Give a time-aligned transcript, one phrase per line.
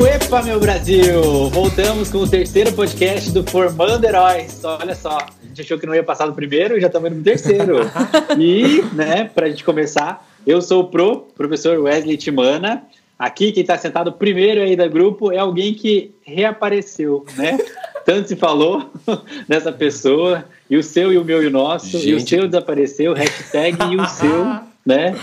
[0.00, 1.50] Uepa, meu Brasil!
[1.50, 4.62] Voltamos com o terceiro podcast do Formando Heróis.
[4.62, 7.20] Olha só, a gente achou que não ia passar no primeiro e já estamos no
[7.20, 7.80] terceiro.
[8.38, 12.84] e, né, para a gente começar, eu sou o Pro, professor Wesley Timana.
[13.18, 17.58] Aqui, quem está sentado primeiro aí do grupo é alguém que reapareceu, né?
[18.06, 18.92] Tanto se falou
[19.48, 22.10] dessa pessoa, e o seu e o meu e o nosso, gente.
[22.10, 24.44] e o seu desapareceu, hashtag e o seu,
[24.86, 25.16] né?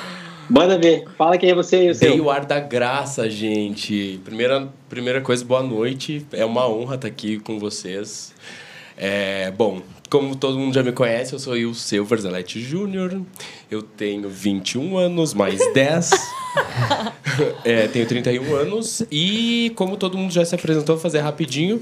[0.50, 1.06] Manda ver.
[1.18, 2.12] Fala quem é você e o seu.
[2.12, 4.20] Dei o ar da graça, gente.
[4.24, 6.26] Primeira, primeira coisa, boa noite.
[6.32, 8.34] É uma honra estar aqui com vocês.
[8.98, 13.22] É, bom, como todo mundo já me conhece, eu sou o seu Verzalete Júnior.
[13.70, 16.12] Eu tenho 21 anos, mais 10.
[17.66, 19.04] é, tenho 31 anos.
[19.12, 21.82] E como todo mundo já se apresentou, vou fazer rapidinho.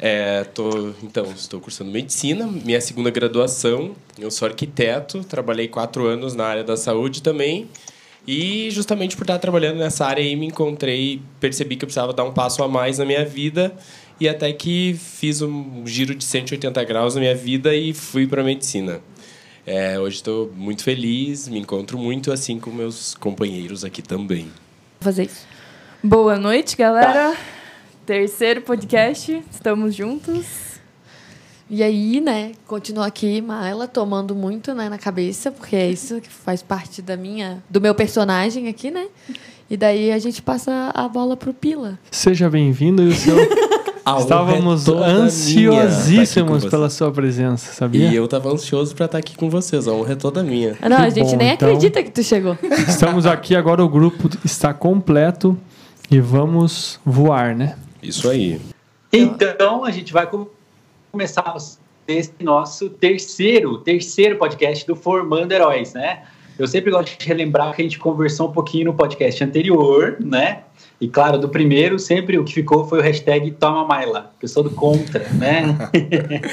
[0.00, 3.94] É, tô, então, estou cursando medicina, minha segunda graduação.
[4.18, 7.68] Eu sou arquiteto, trabalhei quatro anos na área da saúde também.
[8.30, 12.24] E justamente por estar trabalhando nessa área aí, me encontrei, percebi que eu precisava dar
[12.24, 13.74] um passo a mais na minha vida
[14.20, 18.44] e até que fiz um giro de 180 graus na minha vida e fui para
[18.44, 19.00] medicina.
[19.66, 24.42] É, hoje estou muito feliz, me encontro muito assim com meus companheiros aqui também.
[24.42, 24.52] Vou
[25.00, 25.46] fazer isso.
[26.04, 27.32] Boa noite, galera.
[27.32, 27.36] Tá.
[28.04, 30.77] Terceiro podcast, estamos juntos.
[31.70, 36.30] E aí, né, continuo aqui, Maila, tomando muito né, na cabeça, porque é isso que
[36.30, 39.06] faz parte da minha, do meu personagem aqui, né?
[39.68, 41.98] E daí a gente passa a bola pro Pila.
[42.10, 43.36] Seja bem-vindo e o seu.
[44.18, 48.08] Estávamos ansiosíssimos pela sua presença, sabia?
[48.08, 49.86] E eu estava ansioso para estar aqui com vocês.
[49.86, 50.78] A honra é toda minha.
[50.80, 51.36] Não, que a gente bom.
[51.36, 52.56] nem então, acredita que tu chegou.
[52.88, 55.58] Estamos aqui agora, o grupo está completo
[56.10, 57.76] e vamos voar, né?
[58.02, 58.58] Isso aí.
[59.12, 60.26] Então, a gente vai
[61.18, 61.52] começar
[62.06, 66.22] esse nosso terceiro, terceiro podcast do Formando Heróis, né?
[66.56, 70.60] Eu sempre gosto de relembrar que a gente conversou um pouquinho no podcast anterior, né?
[71.00, 74.48] E claro, do primeiro, sempre o que ficou foi o hashtag Toma Maila, que eu
[74.48, 75.76] sou do contra, né?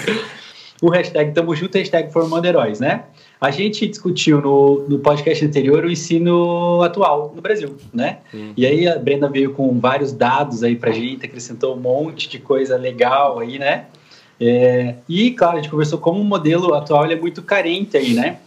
[0.81, 3.03] o hashtag Tamo Junto, hashtag Formando Heróis, né?
[3.39, 8.17] A gente discutiu no, no podcast anterior o ensino atual no Brasil, né?
[8.33, 8.51] Hum.
[8.57, 12.39] E aí a Brenda veio com vários dados aí pra gente, acrescentou um monte de
[12.39, 13.85] coisa legal aí, né?
[14.39, 18.37] É, e, claro, a gente conversou como o modelo atual é muito carente aí, né?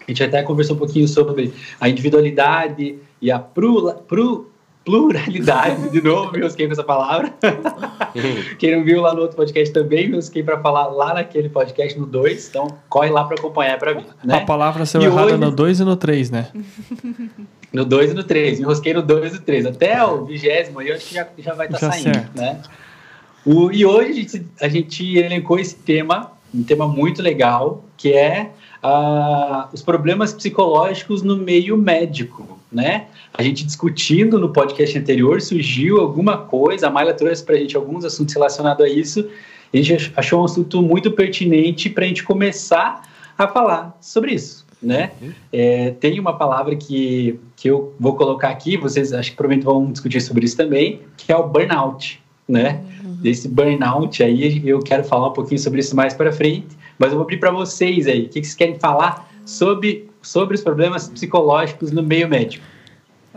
[0.00, 4.50] A gente até conversou um pouquinho sobre a individualidade e a pru, pru,
[4.88, 7.30] pluralidade, de novo, me rosquei com essa palavra.
[8.58, 11.98] Quem não viu lá no outro podcast também, me rosquei para falar lá naquele podcast
[11.98, 14.06] no 2, então corre lá para acompanhar para ver.
[14.24, 14.36] Né?
[14.36, 15.36] A palavra saiu errada hoje...
[15.36, 16.48] no 2 e no 3, né?
[17.70, 19.66] No 2 e no 3, me rosquei no 2 e no 3.
[19.66, 22.34] Até o vigésimo aí eu acho que já, já vai estar tá saindo, certo.
[22.34, 22.62] né?
[23.44, 28.12] O, e hoje a gente, a gente elencou esse tema, um tema muito legal, que
[28.12, 28.50] é
[28.82, 33.06] uh, os problemas psicológicos no meio médico, né?
[33.32, 37.76] A gente discutindo no podcast anterior, surgiu alguma coisa, a Mayla trouxe para a gente
[37.76, 39.28] alguns assuntos relacionados a isso,
[39.72, 43.02] e a gente achou um assunto muito pertinente para a gente começar
[43.36, 45.12] a falar sobre isso, né?
[45.52, 49.92] É, tem uma palavra que, que eu vou colocar aqui, vocês acho que provavelmente vão
[49.92, 52.82] discutir sobre isso também, que é o burnout, né?
[53.20, 54.62] desse burnout aí.
[54.66, 57.50] Eu quero falar um pouquinho sobre isso mais para frente, mas eu vou abrir para
[57.50, 58.26] vocês aí.
[58.26, 62.64] O que vocês querem falar sobre, sobre os problemas psicológicos no meio médico?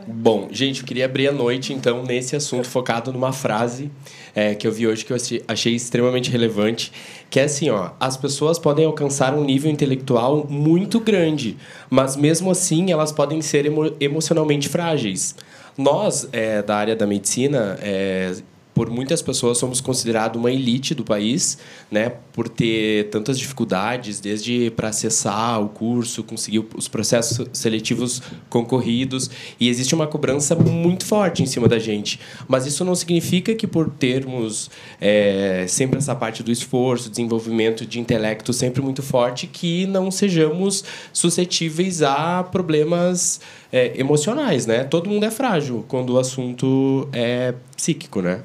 [0.08, 3.92] Bom, gente, eu queria abrir a noite, então, nesse assunto focado numa frase
[4.34, 5.18] é, que eu vi hoje que eu
[5.48, 6.92] achei extremamente relevante,
[7.30, 11.56] que é assim, ó, as pessoas podem alcançar um nível intelectual muito grande,
[11.88, 15.36] mas mesmo assim elas podem ser emo emocionalmente frágeis.
[15.78, 18.34] Nós, é, da área da medicina, é,
[18.74, 21.58] por muitas pessoas somos considerados uma elite do país,
[21.90, 29.30] né, por ter tantas dificuldades, desde para acessar o curso, conseguir os processos seletivos concorridos,
[29.60, 32.20] e existe uma cobrança muito forte em cima da gente.
[32.48, 38.00] Mas isso não significa que por termos é, sempre essa parte do esforço, desenvolvimento de
[38.00, 44.84] intelecto sempre muito forte, que não sejamos suscetíveis a problemas é, emocionais, né?
[44.84, 48.42] Todo mundo é frágil quando o assunto é psíquico, né?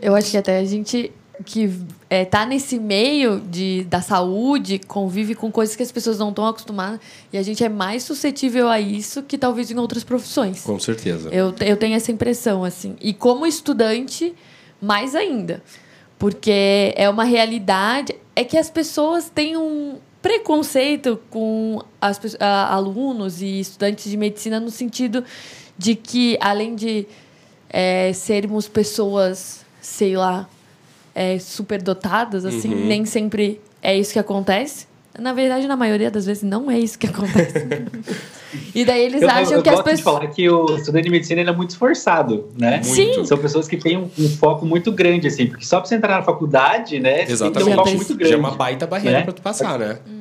[0.00, 1.12] Eu acho que até a gente
[1.44, 1.70] que
[2.10, 6.46] é, tá nesse meio de, da saúde, convive com coisas que as pessoas não estão
[6.46, 7.00] acostumadas,
[7.32, 10.62] e a gente é mais suscetível a isso que talvez em outras profissões.
[10.62, 11.28] Com certeza.
[11.30, 12.96] Eu, eu tenho essa impressão, assim.
[13.00, 14.34] E como estudante,
[14.80, 15.62] mais ainda.
[16.18, 18.16] Porque é uma realidade.
[18.34, 24.58] É que as pessoas têm um preconceito com as, a, alunos e estudantes de medicina
[24.58, 25.22] no sentido
[25.76, 27.06] de que, além de
[27.70, 30.48] é, sermos pessoas sei lá,
[31.14, 32.86] é, super dotadas, assim, uhum.
[32.86, 34.86] nem sempre é isso que acontece.
[35.18, 37.66] Na verdade, na maioria das vezes, não é isso que acontece.
[38.74, 39.96] e daí eles eu, acham eu, eu que as pessoas.
[39.96, 42.82] de falar que o estudante de medicina é muito esforçado, né?
[42.82, 43.24] Sim.
[43.24, 46.16] São pessoas que têm um, um, foco muito grande, assim, porque só pra você entrar
[46.18, 47.22] na faculdade, né?
[47.22, 47.58] Exatamente.
[47.58, 48.28] Você tem um foco muito grande.
[48.28, 49.24] Já é uma baita barreira né?
[49.24, 49.98] pra tu passar, né?
[50.06, 50.18] Uhum.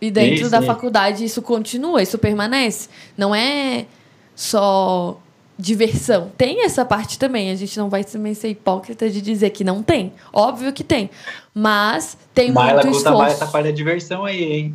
[0.00, 0.66] E dentro isso, da sim.
[0.66, 2.88] faculdade isso continua, isso permanece.
[3.16, 3.84] Não é
[4.34, 5.20] só
[5.58, 6.32] diversão.
[6.36, 7.50] Tem essa parte também.
[7.50, 10.12] A gente não vai também ser hipócrita de dizer que não tem.
[10.32, 11.10] Óbvio que tem.
[11.54, 13.18] Mas tem Mas muito esforço.
[13.18, 14.74] mais essa parte da diversão aí, hein?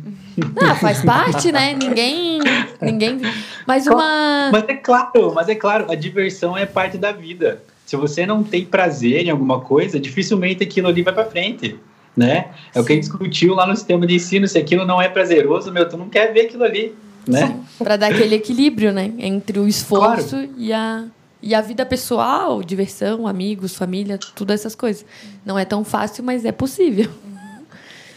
[0.60, 1.74] Ah, faz parte, né?
[1.74, 2.40] Ninguém.
[2.80, 3.20] ninguém.
[3.66, 4.50] Mas uma.
[4.50, 7.62] Mas é claro, mas é claro, a diversão é parte da vida.
[7.84, 11.78] Se você não tem prazer em alguma coisa, dificilmente aquilo ali vai para frente,
[12.16, 12.46] né?
[12.74, 15.08] É o que a gente discutiu lá no sistema de ensino, se aquilo não é
[15.08, 16.94] prazeroso, meu, tu não quer ver aquilo ali,
[17.30, 17.60] né?
[17.78, 19.12] Para dar aquele equilíbrio, né?
[19.18, 20.50] Entre o esforço claro.
[20.56, 21.06] e a
[21.42, 25.06] e a vida pessoal, diversão, amigos, família, tudo essas coisas.
[25.44, 27.10] Não é tão fácil, mas é possível.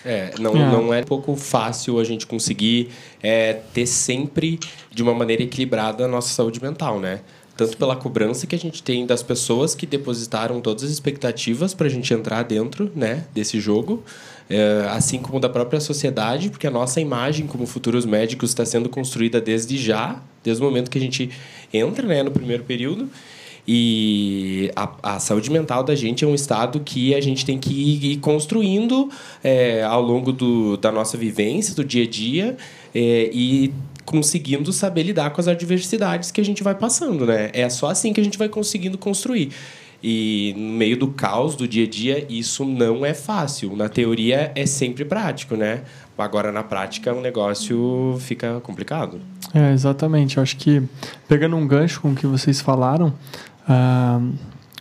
[0.06, 2.90] É, não é, não é pouco fácil a gente conseguir
[3.22, 4.60] é, ter sempre
[4.92, 7.22] de uma maneira equilibrada a nossa saúde mental, né?
[7.56, 11.88] Tanto pela cobrança que a gente tem das pessoas que depositaram todas as expectativas para
[11.88, 14.04] a gente entrar dentro né, desse jogo,
[14.50, 18.90] é, assim como da própria sociedade, porque a nossa imagem como futuros médicos está sendo
[18.90, 21.30] construída desde já, desde o momento que a gente
[21.74, 23.10] entra né, no primeiro período.
[23.66, 27.74] E a, a, saúde mental da gente é um estado que a gente tem que
[27.74, 29.10] ir, ir construindo
[29.42, 32.58] é, ao longo do, da nossa vivência, do dia a dia,
[32.94, 33.74] é, e
[34.06, 37.50] conseguindo saber lidar com as adversidades que a gente vai passando, né?
[37.54, 39.52] É só assim que a gente vai conseguindo construir.
[40.04, 43.74] E no meio do caos do dia a dia, isso não é fácil.
[43.74, 45.84] Na teoria é sempre prático, né?
[46.18, 49.22] Agora na prática o negócio fica complicado.
[49.54, 50.38] É, exatamente.
[50.38, 50.84] Eu acho que,
[51.28, 53.14] pegando um gancho com o que vocês falaram,
[53.68, 54.34] uh,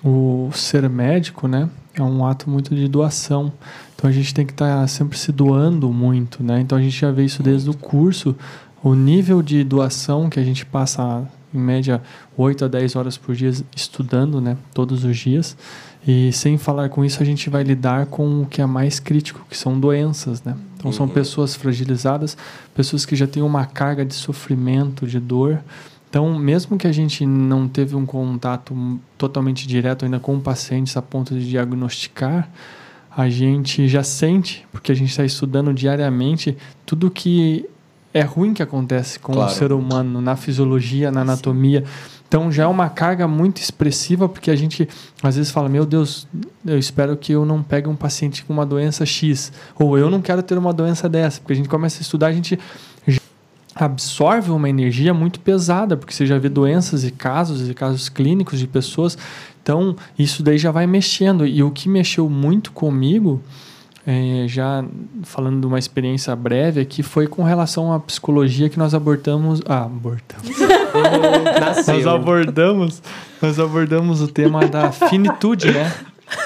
[0.05, 1.71] o ser médico, né?
[1.95, 3.53] É um ato muito de doação.
[3.95, 6.61] Então a gente tem que estar tá sempre se doando muito, né?
[6.61, 8.35] Então a gente já vê isso desde o curso.
[8.83, 11.23] O nível de doação que a gente passa
[11.55, 12.03] em média
[12.37, 15.57] 8 a 10 horas por dia estudando, né, todos os dias.
[16.07, 19.47] E sem falar com isso, a gente vai lidar com o que é mais crítico,
[19.49, 20.57] que são doenças, né?
[20.77, 22.37] Então são pessoas fragilizadas,
[22.75, 25.61] pessoas que já têm uma carga de sofrimento, de dor.
[26.11, 31.01] Então, mesmo que a gente não teve um contato totalmente direto ainda com pacientes a
[31.01, 32.51] ponto de diagnosticar,
[33.17, 37.65] a gente já sente, porque a gente está estudando diariamente tudo que
[38.15, 39.51] é ruim que acontece com claro.
[39.51, 41.85] o ser humano na fisiologia, na anatomia.
[42.29, 44.89] Então já é uma carga muito expressiva, porque a gente
[45.23, 46.27] às vezes fala: Meu Deus,
[46.65, 50.23] eu espero que eu não pegue um paciente com uma doença X, ou eu não
[50.23, 52.59] quero ter uma doença dessa, porque a gente começa a estudar, a gente
[53.75, 58.59] absorve uma energia muito pesada, porque você já vê doenças e casos e casos clínicos
[58.59, 59.17] de pessoas.
[59.63, 61.47] Então, isso daí já vai mexendo.
[61.47, 63.43] E o que mexeu muito comigo
[64.07, 64.85] é, já
[65.23, 69.63] falando de uma experiência breve aqui, foi com relação à psicologia que nós abordamos.
[69.67, 70.51] Ah, abordamos.
[71.87, 73.03] nós abordamos.
[73.41, 75.93] Nós abordamos o tema da finitude, né?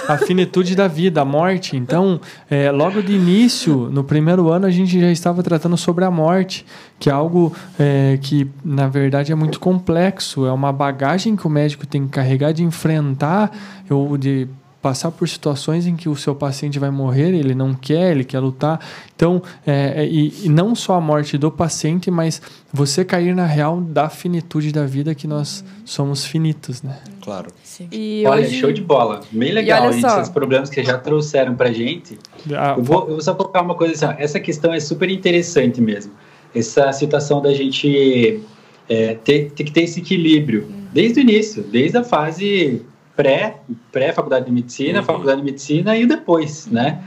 [0.08, 1.76] A finitude da vida, a morte.
[1.76, 2.20] Então,
[2.50, 6.66] é, logo de início, no primeiro ano, a gente já estava tratando sobre a morte,
[6.98, 10.44] que é algo é, que, na verdade, é muito complexo.
[10.44, 13.50] É uma bagagem que o médico tem que carregar de enfrentar,
[13.88, 14.48] ou de
[14.80, 18.38] passar por situações em que o seu paciente vai morrer, ele não quer, ele quer
[18.38, 18.78] lutar.
[19.14, 22.40] Então, é, e, e, não só a morte do paciente, mas
[22.72, 26.98] você cair na real da finitude da vida que nós somos finitos, né?
[27.20, 27.50] Claro.
[27.90, 28.60] E olha, hoje...
[28.60, 29.22] show de bola.
[29.32, 29.92] Bem legal.
[29.92, 32.18] E esses problemas que já trouxeram pra gente.
[32.52, 35.10] Ah, eu, vou, eu vou só colocar uma coisa assim, ó, essa questão é super
[35.10, 36.12] interessante mesmo.
[36.54, 38.40] Essa situação da gente
[38.88, 42.82] é, ter, ter que ter esse equilíbrio desde o início, desde a fase
[43.16, 43.56] pré,
[43.90, 45.04] pré-faculdade de medicina, uhum.
[45.04, 47.02] faculdade de medicina e depois, né?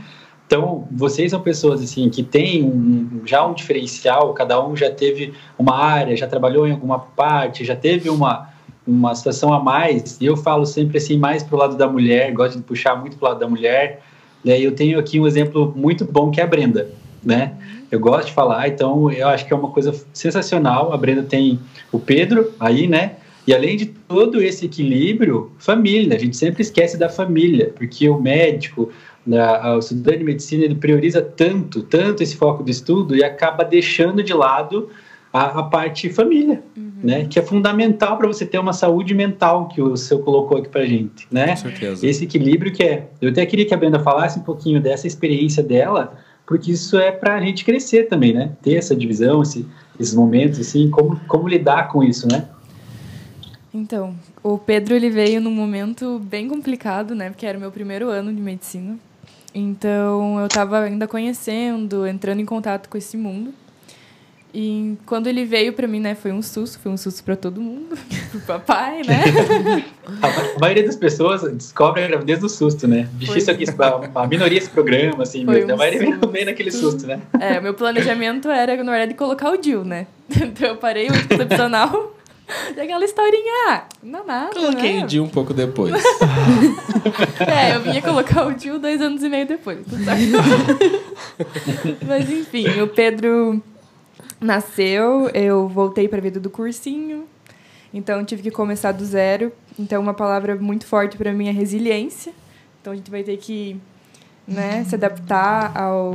[0.47, 5.31] Então, vocês são pessoas assim que têm um, já um diferencial, cada um já teve
[5.59, 8.49] uma área, já trabalhou em alguma parte, já teve uma,
[8.85, 10.19] uma situação a mais.
[10.19, 13.27] E eu falo sempre assim mais pro lado da mulher, gosto de puxar muito pro
[13.27, 14.01] lado da mulher.
[14.43, 16.89] E aí eu tenho aqui um exemplo muito bom que é a Brenda,
[17.23, 17.53] né?
[17.91, 20.91] Eu gosto de falar, então eu acho que é uma coisa sensacional.
[20.91, 21.59] A Brenda tem
[21.91, 23.17] o Pedro aí, né?
[23.49, 26.15] E além de todo esse equilíbrio, família.
[26.15, 28.91] A gente sempre esquece da família, porque o médico,
[29.25, 34.21] o estudante de medicina, ele prioriza tanto, tanto esse foco do estudo e acaba deixando
[34.21, 34.89] de lado
[35.33, 36.91] a, a parte família, uhum.
[37.01, 37.25] né?
[37.25, 40.85] Que é fundamental para você ter uma saúde mental que o seu colocou aqui para
[40.85, 41.47] gente, né?
[41.47, 42.05] Com certeza.
[42.05, 43.07] Esse equilíbrio que é.
[43.19, 46.15] Eu até queria que a Brenda falasse um pouquinho dessa experiência dela,
[46.45, 48.51] porque isso é para a gente crescer também, né?
[48.61, 49.65] Ter essa divisão, esse,
[49.99, 52.47] esses momentos, assim, como, como lidar com isso, né?
[53.73, 57.29] Então, o Pedro ele veio num momento bem complicado, né?
[57.29, 58.97] Porque era o meu primeiro ano de medicina.
[59.53, 63.53] Então eu estava ainda conhecendo, entrando em contato com esse mundo.
[64.51, 67.61] E quando ele veio para mim, né, foi um susto, foi um susto para todo
[67.61, 67.95] mundo,
[68.31, 69.23] pro papai, né?
[70.23, 73.07] a maioria das pessoas descobre a gravidez do susto, né?
[73.13, 75.69] Difícil aqui, a, a minoria esse programa, assim, foi mesmo.
[75.69, 77.21] Um a maioria vem naquele susto, né?
[77.39, 80.07] É, meu planejamento era, na verdade, colocar o Dil, né?
[80.41, 82.18] Então eu parei o anticoncepcional
[82.75, 84.53] e aquela historinha, não nada.
[84.53, 85.03] Coloquei né?
[85.03, 85.93] o Dil um pouco depois.
[87.47, 90.19] é, eu vinha colocar o Dil dois anos e meio depois, certo?
[92.05, 93.61] Mas enfim, o Pedro
[94.41, 97.25] nasceu, eu voltei para a vida do cursinho,
[97.93, 99.51] então tive que começar do zero.
[99.77, 102.33] Então uma palavra muito forte para mim é resiliência.
[102.81, 103.79] Então a gente vai ter que
[104.47, 106.13] né, se adaptar ao,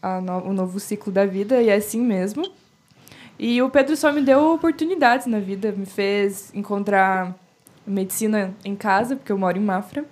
[0.00, 2.44] ao no, novo ciclo da vida e é assim mesmo.
[3.38, 7.36] E o Pedro só me deu oportunidades na vida, me fez encontrar
[7.86, 10.04] medicina em casa, porque eu moro em Mafra,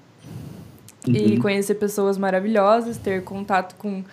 [1.06, 1.14] uhum.
[1.14, 4.04] e conhecer pessoas maravilhosas, ter contato com,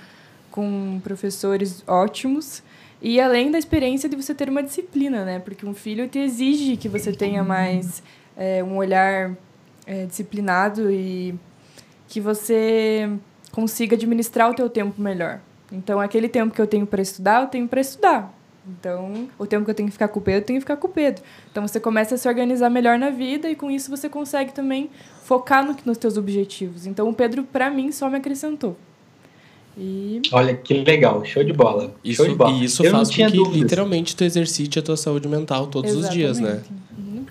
[0.49, 2.63] com professores ótimos.
[3.01, 5.39] E além da experiência de você ter uma disciplina, né?
[5.39, 8.01] Porque um filho te exige que você tenha mais
[8.35, 9.35] é, um olhar
[9.85, 11.35] é, disciplinado e
[12.07, 13.11] que você
[13.51, 15.39] consiga administrar o teu tempo melhor.
[15.71, 18.33] Então, aquele tempo que eu tenho para estudar, eu tenho para estudar.
[18.67, 20.77] Então, o tempo que eu tenho que ficar com o Pedro, eu tenho que ficar
[20.77, 21.21] com o Pedro.
[21.51, 24.89] Então, você começa a se organizar melhor na vida e com isso você consegue também
[25.23, 26.85] focar no, nos teus objetivos.
[26.85, 28.77] Então, o Pedro, para mim, só me acrescentou.
[29.77, 30.21] E...
[30.31, 31.93] Olha que legal, show de bola.
[32.03, 32.51] Isso, show de bola.
[32.53, 33.61] E isso eu faz com que dúvidas.
[33.61, 36.25] literalmente tu exercite a tua saúde mental todos Exatamente.
[36.31, 36.61] os dias, né?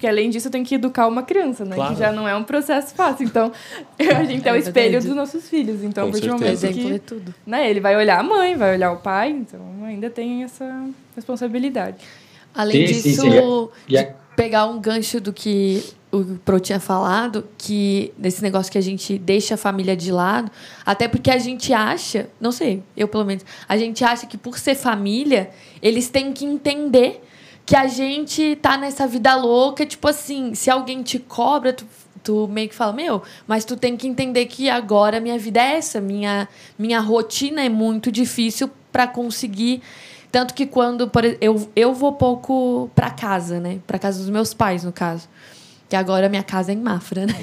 [0.03, 1.77] Porque além disso, eu tenho que educar uma criança, né?
[1.77, 1.95] Claro.
[1.95, 3.25] Que já não é um processo fácil.
[3.25, 3.53] Então,
[4.01, 5.85] a gente é, é o espelho dos nossos filhos.
[5.85, 6.95] Então, com a partir momento que...
[6.95, 7.33] É tudo.
[7.47, 9.31] Né, ele vai olhar a mãe, vai olhar o pai.
[9.31, 11.99] Então, ainda tem essa responsabilidade.
[12.53, 14.07] Além sim, disso, sim, sim.
[14.35, 19.17] Pegar um gancho do que o Pro tinha falado, que desse negócio que a gente
[19.17, 20.51] deixa a família de lado,
[20.85, 24.59] até porque a gente acha, não sei, eu pelo menos, a gente acha que por
[24.59, 27.23] ser família, eles têm que entender
[27.65, 31.87] que a gente tá nessa vida louca, tipo assim, se alguém te cobra, tu,
[32.23, 35.77] tu meio que fala, meu, mas tu tem que entender que agora minha vida é
[35.77, 39.83] essa, minha, minha rotina é muito difícil para conseguir
[40.31, 43.81] tanto que quando por, eu, eu vou pouco para casa, né?
[43.87, 45.29] Para casa dos meus pais, no caso
[45.93, 47.35] que agora minha casa é em Mafra, né?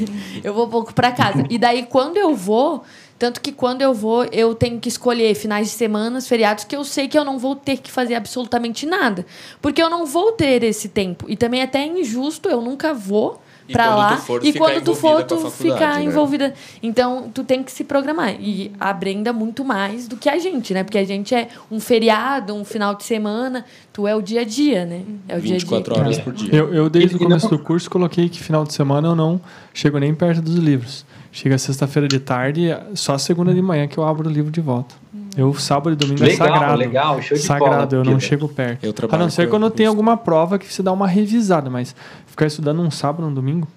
[0.44, 1.46] Eu vou pouco para casa.
[1.52, 2.84] E daí, quando eu vou,
[3.20, 6.86] tanto que quando eu vou, eu tenho que escolher finais de semana, feriados, que eu
[6.86, 9.26] sei que eu não vou ter que fazer absolutamente nada.
[9.62, 11.26] Porque eu não vou ter esse tempo.
[11.28, 15.52] E também é até injusto, eu nunca vou para lá e quando tu for tu
[15.52, 16.06] ficar né?
[16.06, 16.54] envolvida.
[16.82, 20.74] Então tu tem que se programar e a Brenda muito mais do que a gente
[20.74, 20.84] né?
[20.84, 23.64] Porque a gente é um feriado um final de semana.
[23.94, 25.04] Tu é o dia a dia né?
[25.28, 26.04] É o 24 dia.
[26.04, 26.50] Horas por dia.
[26.52, 29.40] Eu, eu desde o começo do curso coloquei que final de semana eu não
[29.72, 34.04] chego nem perto dos livros chega sexta-feira de tarde só segunda de manhã que eu
[34.04, 34.96] abro o livro de volta
[35.38, 36.78] eu, sábado e domingo legal, é sagrado.
[36.78, 38.84] Legal, show de Sagrado, bola, eu não chego perto.
[38.84, 41.96] Eu a não ser quando tem alguma prova que você dá uma revisada, mas
[42.26, 43.68] ficar estudando um sábado, um domingo,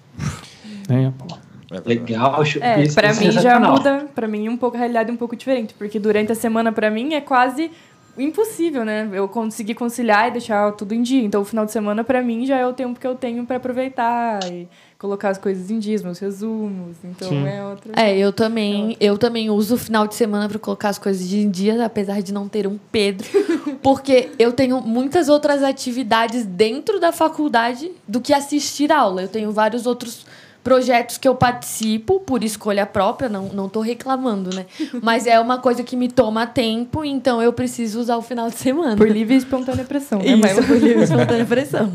[0.89, 1.39] nem a pau.
[1.85, 5.35] Legal, é, para mim já muda, para mim um pouco a realidade é um pouco
[5.35, 7.71] diferente, porque durante a semana para mim é quase
[8.15, 9.09] impossível, né?
[9.11, 11.23] Eu conseguir conciliar e deixar tudo em dia.
[11.23, 13.57] Então o final de semana para mim já é o tempo que eu tenho para
[13.57, 14.67] aproveitar e
[15.03, 16.95] colocar as coisas em dias, meus resumos.
[17.03, 17.45] Então Sim.
[17.45, 17.91] é outra.
[17.93, 21.29] É, eu também, é eu também uso o final de semana para colocar as coisas
[21.33, 23.27] em dia, apesar de não ter um Pedro,
[23.83, 29.23] porque eu tenho muitas outras atividades dentro da faculdade do que assistir aula.
[29.23, 30.25] Eu tenho vários outros
[30.63, 34.65] projetos que eu participo por escolha própria, não, não tô reclamando, né?
[35.03, 38.55] Mas é uma coisa que me toma tempo, então eu preciso usar o final de
[38.55, 38.95] semana.
[38.95, 41.91] Por livre e espontânea pressão, né, Isso, por livre e espontânea pressão.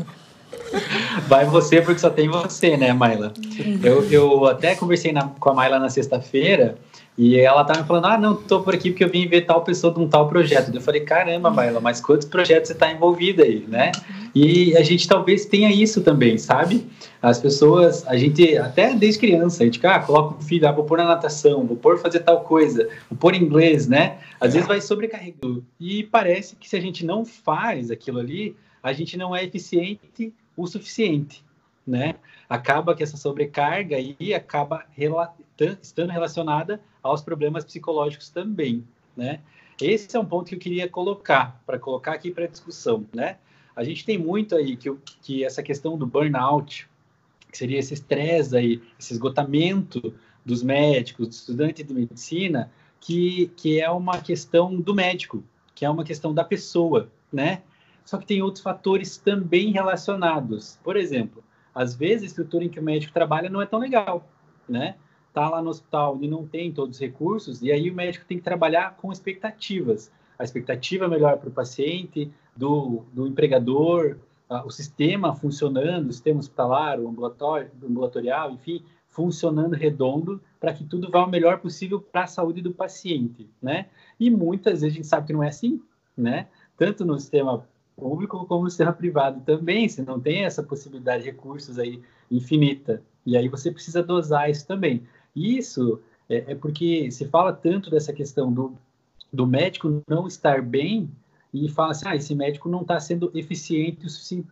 [1.27, 3.33] Vai você, porque só tem você, né, Maila?
[3.37, 3.79] Uhum.
[3.83, 6.77] Eu, eu até conversei na, com a Maila na sexta-feira
[7.17, 9.61] e ela tava me falando: ah, não, tô por aqui porque eu vim ver tal
[9.61, 10.73] pessoa de um tal projeto.
[10.73, 13.91] Eu falei: caramba, Maila, mas quantos projetos você está envolvida aí, né?
[14.33, 16.87] E a gente talvez tenha isso também, sabe?
[17.21, 20.85] As pessoas, a gente, até desde criança, a gente, ah, coloca o filho, ah, vou
[20.85, 24.19] pôr na natação, vou pôr fazer tal coisa, vou pôr inglês, né?
[24.39, 25.65] Às vezes vai sobrecarregando.
[25.77, 30.33] E parece que se a gente não faz aquilo ali, a gente não é eficiente
[30.61, 31.43] o suficiente,
[31.85, 32.15] né?
[32.47, 35.33] Acaba que essa sobrecarga aí acaba rela
[35.81, 38.83] estando relacionada aos problemas psicológicos também,
[39.15, 39.39] né?
[39.81, 43.37] Esse é um ponto que eu queria colocar, para colocar aqui para discussão, né?
[43.75, 46.89] A gente tem muito aí que, que essa questão do burnout,
[47.49, 50.13] que seria esse estresse aí, esse esgotamento
[50.45, 55.89] dos médicos, dos estudantes de medicina, que, que é uma questão do médico, que é
[55.89, 57.61] uma questão da pessoa, né?
[58.09, 60.79] Só que tem outros fatores também relacionados.
[60.83, 61.43] Por exemplo,
[61.75, 64.27] às vezes a estrutura em que o médico trabalha não é tão legal,
[64.67, 64.95] né?
[65.27, 68.39] está lá no hospital e não tem todos os recursos, e aí o médico tem
[68.39, 70.11] que trabalhar com expectativas.
[70.39, 74.17] A expectativa melhor para o paciente, do, do empregador,
[74.65, 81.11] o sistema funcionando, o sistema hospitalar, o ambulatório, ambulatorial, enfim, funcionando redondo para que tudo
[81.11, 83.85] vá o melhor possível para a saúde do paciente, né?
[84.19, 85.79] E muitas vezes a gente sabe que não é assim,
[86.17, 86.47] né?
[86.75, 87.63] Tanto no sistema
[87.99, 92.01] público como no sistema privado também, você não tem essa possibilidade de recursos aí
[92.31, 93.01] infinita.
[93.25, 95.03] E aí você precisa dosar isso também.
[95.35, 98.73] Isso é, é porque se fala tanto dessa questão do,
[99.31, 101.09] do médico não estar bem
[101.53, 104.45] e fala assim, ah, esse médico não está sendo eficiente o, sufici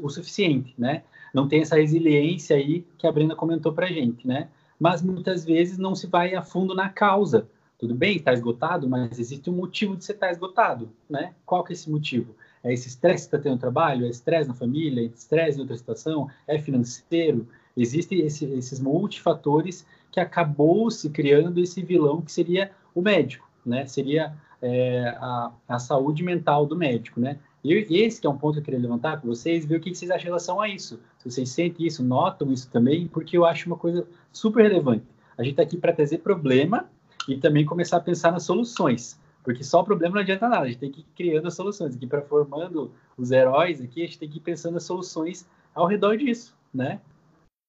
[0.00, 1.02] o, suficiente, né?
[1.32, 4.48] Não tem essa resiliência aí que a Brenda comentou para gente, né?
[4.78, 7.48] Mas muitas vezes não se vai a fundo na causa.
[7.76, 11.34] Tudo bem, está esgotado, mas existe um motivo de você estar tá esgotado, né?
[11.44, 12.36] Qual que é esse motivo?
[12.64, 14.06] É esse estresse que está tendo no trabalho?
[14.06, 15.02] É estresse na família?
[15.02, 16.28] É estresse em outra situação?
[16.46, 17.46] É financeiro?
[17.76, 23.84] Existem esse, esses multifatores que acabou se criando esse vilão que seria o médico, né?
[23.84, 27.38] Seria é, a, a, saúde mental do médico, né?
[27.62, 29.94] E esse que é um ponto que eu queria levantar com vocês, ver o que
[29.94, 31.00] vocês acham em relação a isso.
[31.18, 35.04] Se vocês sentem isso, notam isso também, porque eu acho uma coisa super relevante.
[35.36, 36.86] A gente está aqui para trazer problema
[37.28, 39.18] e também começar a pensar nas soluções.
[39.44, 41.94] Porque só o problema não adianta nada, a gente tem que ir criando as soluções.
[41.94, 45.86] Aqui, para formando os heróis aqui, a gente tem que ir pensando as soluções ao
[45.86, 46.98] redor disso, né?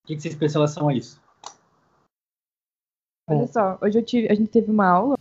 [0.03, 1.21] O que vocês pensam em relação a isso?
[3.29, 5.17] Olha só, hoje tive, a gente teve uma aula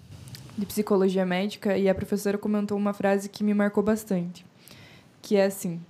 [0.57, 4.47] de psicologia médica e a professora comentou uma frase que me marcou bastante,
[5.21, 5.81] que é assim: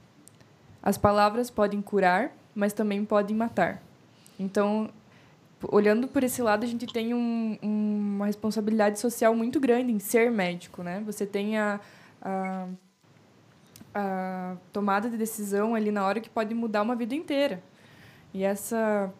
[0.82, 3.82] as palavras podem curar, mas também podem matar.
[4.38, 4.88] Então,
[5.70, 10.30] olhando por esse lado, a gente tem um, uma responsabilidade social muito grande em ser
[10.30, 11.02] médico, né?
[11.06, 11.80] Você tem a,
[12.20, 12.66] a,
[13.94, 17.62] a tomada de decisão ali na hora que pode mudar uma vida inteira.
[18.32, 19.12] E essa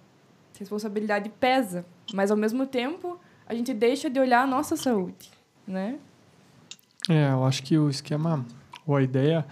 [0.59, 5.31] responsabilidade pesa, mas ao mesmo tempo a gente deixa de olhar a nossa saúde,
[5.67, 5.99] né?
[7.09, 8.45] É, eu acho que o esquema,
[8.87, 9.47] ou a ideia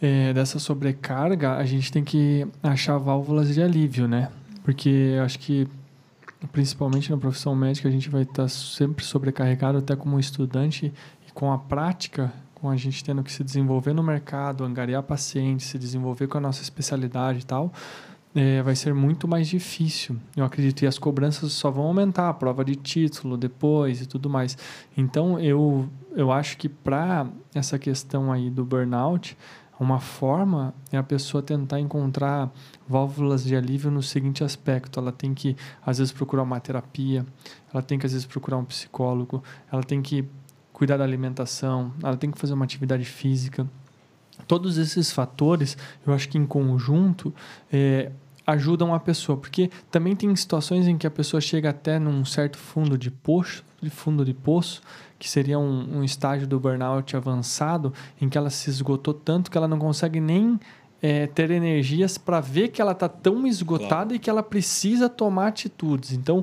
[0.00, 4.30] é, dessa sobrecarga, a gente tem que achar válvulas de alívio, né?
[4.70, 5.66] Porque acho que,
[6.52, 10.94] principalmente na profissão médica, a gente vai estar sempre sobrecarregado, até como estudante,
[11.26, 15.66] e com a prática, com a gente tendo que se desenvolver no mercado, angariar pacientes,
[15.66, 17.72] se desenvolver com a nossa especialidade e tal,
[18.32, 20.16] é, vai ser muito mais difícil.
[20.36, 20.82] Eu acredito.
[20.82, 24.56] E as cobranças só vão aumentar, a prova de título depois e tudo mais.
[24.96, 29.36] Então, eu, eu acho que para essa questão aí do burnout,
[29.80, 32.52] uma forma é a pessoa tentar encontrar
[32.86, 37.24] válvulas de alívio no seguinte aspecto: ela tem que, às vezes, procurar uma terapia,
[37.72, 40.28] ela tem que, às vezes, procurar um psicólogo, ela tem que
[40.70, 43.66] cuidar da alimentação, ela tem que fazer uma atividade física.
[44.46, 47.34] Todos esses fatores, eu acho que em conjunto,
[47.72, 48.12] é,
[48.46, 52.58] ajudam a pessoa, porque também tem situações em que a pessoa chega até num certo
[52.58, 54.82] fundo de poço, de fundo de poço,
[55.20, 59.58] que seria um, um estágio do burnout avançado, em que ela se esgotou tanto que
[59.58, 60.58] ela não consegue nem
[61.02, 64.14] é, ter energias para ver que ela está tão esgotada claro.
[64.14, 66.12] e que ela precisa tomar atitudes.
[66.12, 66.42] Então,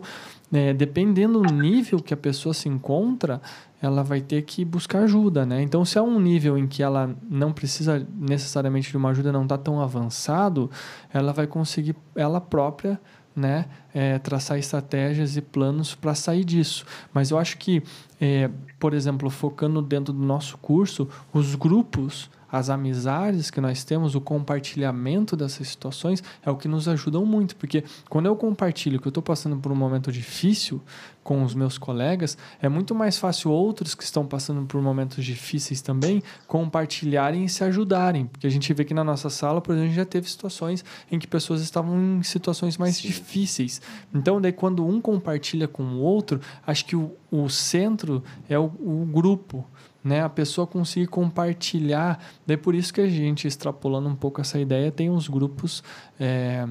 [0.54, 3.42] é, dependendo do nível que a pessoa se encontra,
[3.82, 5.62] ela vai ter que buscar ajuda, né?
[5.64, 9.44] Então, se é um nível em que ela não precisa necessariamente de uma ajuda, não
[9.44, 10.70] está tão avançado,
[11.12, 13.00] ela vai conseguir ela própria,
[13.38, 16.86] né, é, traçar estratégias e planos para sair disso.
[17.14, 17.84] Mas eu acho que,
[18.20, 24.16] é, por exemplo, focando dentro do nosso curso, os grupos as amizades que nós temos,
[24.16, 29.08] o compartilhamento dessas situações é o que nos ajudam muito, porque quando eu compartilho que
[29.08, 30.82] eu estou passando por um momento difícil
[31.24, 35.82] com os meus colegas, é muito mais fácil outros que estão passando por momentos difíceis
[35.82, 39.94] também compartilharem e se ajudarem, porque a gente vê que na nossa sala, por exemplo,
[39.94, 43.10] já teve situações em que pessoas estavam em situações mais Sim.
[43.10, 43.82] difíceis.
[44.14, 48.64] Então, daí quando um compartilha com o outro, acho que o, o centro é o,
[48.66, 49.66] o grupo
[50.08, 52.20] né, a pessoa conseguir compartilhar.
[52.46, 55.84] Daí por isso que a gente, extrapolando um pouco essa ideia, tem uns grupos
[56.20, 56.66] é,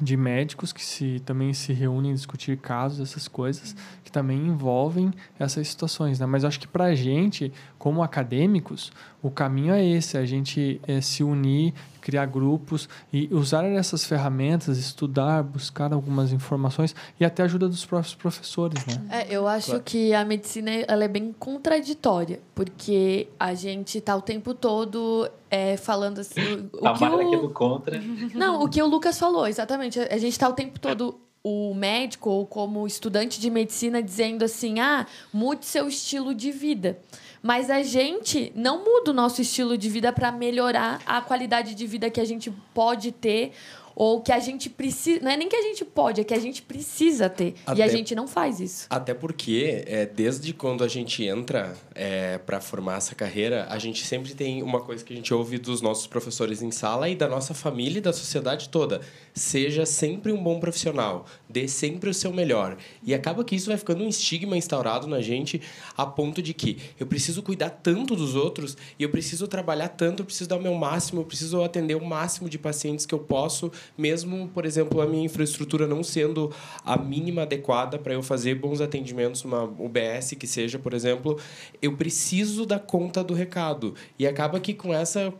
[0.00, 5.12] de médicos que se, também se reúnem a discutir casos, essas coisas, que também envolvem
[5.38, 6.20] essas situações.
[6.20, 6.26] Né?
[6.26, 11.00] Mas acho que para a gente, como acadêmicos, o caminho é esse, a gente é,
[11.00, 11.72] se unir,
[12.04, 17.86] criar grupos e usar essas ferramentas, estudar, buscar algumas informações e até a ajuda dos
[17.86, 19.02] próprios professores, né?
[19.10, 19.82] É, eu acho claro.
[19.82, 25.78] que a medicina ela é bem contraditória, porque a gente está o tempo todo é,
[25.78, 26.68] falando assim...
[26.74, 27.20] O, a que o...
[27.20, 27.98] aqui do contra.
[28.34, 29.98] Não, o que o Lucas falou, exatamente.
[29.98, 34.80] A gente está o tempo todo o médico ou como estudante de medicina dizendo assim:
[34.80, 36.98] ah, mude seu estilo de vida.
[37.46, 41.86] Mas a gente não muda o nosso estilo de vida para melhorar a qualidade de
[41.86, 43.52] vida que a gente pode ter
[43.94, 45.20] ou que a gente precisa.
[45.22, 47.54] Não é nem que a gente pode, é que a gente precisa ter.
[47.66, 48.86] Até- E a gente não faz isso.
[48.88, 54.04] Até porque, é, desde quando a gente entra é, para formar essa carreira, a gente
[54.04, 57.28] sempre tem uma coisa que a gente ouve dos nossos professores em sala e da
[57.28, 59.00] nossa família e da sociedade toda.
[59.34, 62.76] Seja sempre um bom profissional, dê sempre o seu melhor.
[63.02, 65.60] E acaba que isso vai ficando um estigma instaurado na gente
[65.96, 70.20] a ponto de que eu preciso cuidar tanto dos outros e eu preciso trabalhar tanto,
[70.20, 73.18] eu preciso dar o meu máximo, eu preciso atender o máximo de pacientes que eu
[73.18, 76.52] posso, mesmo, por exemplo, a minha infraestrutura não sendo
[76.84, 81.40] a mínima adequada para eu fazer bons atendimentos numa UBS que seja, por exemplo,
[81.82, 83.96] eu preciso dar conta do recado.
[84.16, 85.34] E acaba que com essa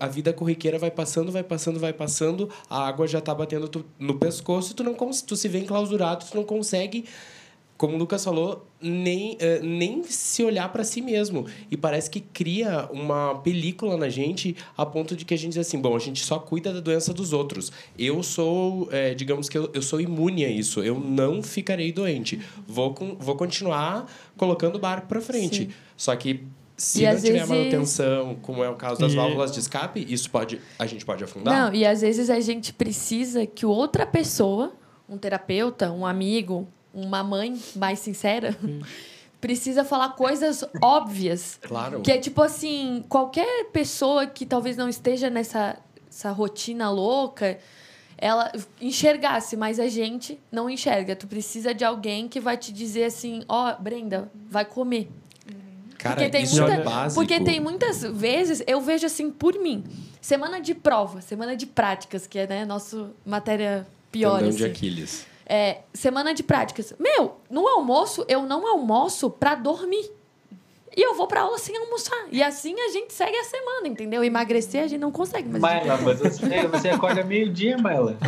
[0.00, 3.84] a, vida corriqueira vai passando, vai passando, vai passando, a água já tá batendo tu-
[3.98, 7.04] no pescoço, tu não tu se vê enclausurado, tu não consegue
[7.78, 11.46] como o Lucas falou, nem, eh, nem se olhar para si mesmo.
[11.70, 15.58] E parece que cria uma película na gente a ponto de que a gente diz
[15.64, 17.70] assim: bom, a gente só cuida da doença dos outros.
[17.96, 20.82] Eu sou, eh, digamos que eu, eu sou imune a isso.
[20.82, 22.40] Eu não ficarei doente.
[22.66, 25.66] Vou, com, vou continuar colocando o barco para frente.
[25.66, 25.70] Sim.
[25.96, 26.44] Só que.
[26.80, 30.06] Se E não tiver vezes- manutenção, como é o caso das E- válvulas de escape,
[30.08, 31.52] isso pode, a gente pode afundar.
[31.52, 34.72] Não, e às vezes a gente precisa que outra pessoa,
[35.08, 38.56] um terapeuta, um amigo, uma mãe mais sincera,
[39.40, 41.58] precisa falar coisas óbvias.
[41.62, 42.00] Claro.
[42.00, 45.76] Que é tipo assim, qualquer pessoa que talvez não esteja nessa
[46.08, 47.58] essa rotina louca,
[48.16, 51.14] ela enxergasse, mas a gente não enxerga.
[51.14, 55.08] Tu precisa de alguém que vai te dizer assim, ó, Brenda, vai comer.
[55.98, 57.20] Cara, Porque tem, isso muita, é básico.
[57.20, 59.84] porque tem muitas vezes, eu vejo assim por mim.
[60.20, 64.38] Semana de prova, semana de práticas, que é né, nossa matéria pior.
[64.38, 64.72] Tendão de Assim.
[64.72, 65.26] Aquiles.
[65.44, 66.92] É, semana de práticas.
[67.00, 70.10] Meu, no almoço, eu não almoço pra dormir.
[70.96, 72.16] E eu vou pra aula sem almoçar.
[72.32, 74.24] E assim a gente segue a semana, entendeu?
[74.24, 75.48] Emagrecer a gente não consegue.
[75.48, 78.16] Mas Maela, mas você, você acorda meio-dia, Maela.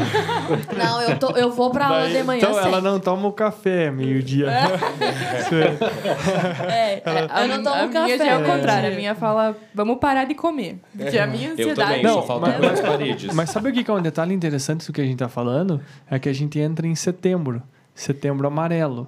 [0.77, 2.69] Não, eu, tô, eu vou pra aula Daí- de manhã então sempre.
[2.69, 4.47] ela não toma o café meio-dia.
[4.51, 5.81] É-
[6.71, 8.05] É, é, eu não tomo a café.
[8.05, 8.93] minha já é o contrário.
[8.93, 10.79] A minha fala, vamos parar de comer.
[10.97, 11.81] Porque a minha Eu ansiedade...
[11.91, 13.35] também, Não, só falta mas- paredes.
[13.35, 15.81] Mas sabe o que é um detalhe interessante do que a gente tá falando?
[16.11, 17.63] É que a gente entra em setembro.
[17.95, 19.07] Setembro amarelo.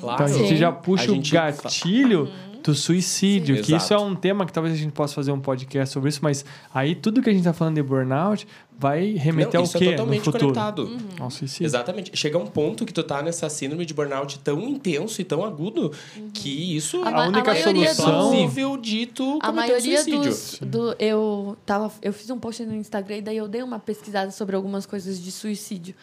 [0.00, 0.22] Claro.
[0.24, 0.56] Então a gente Sim.
[0.56, 2.30] já puxa gente o gatilho
[2.66, 3.62] do suicídio, Sim.
[3.62, 4.02] que isso é Exato.
[4.10, 7.22] um tema que talvez a gente possa fazer um podcast sobre isso, mas aí tudo
[7.22, 8.46] que a gente tá falando de burnout
[8.78, 10.44] vai remeter Não, ao isso quê é no totalmente futuro?
[10.48, 10.96] conectado.
[11.18, 11.64] Ao suicídio.
[11.64, 12.10] Exatamente.
[12.14, 15.92] Chega um ponto que tu tá nessa síndrome de burnout tão intenso e tão agudo
[16.34, 20.20] que isso A é a única maioria solução- plausível de tu A maioria suicídio.
[20.24, 20.58] dos.
[20.60, 24.30] Do, eu, tava, eu fiz um post no Instagram e daí eu dei uma pesquisada
[24.30, 25.94] sobre algumas coisas de suicídio.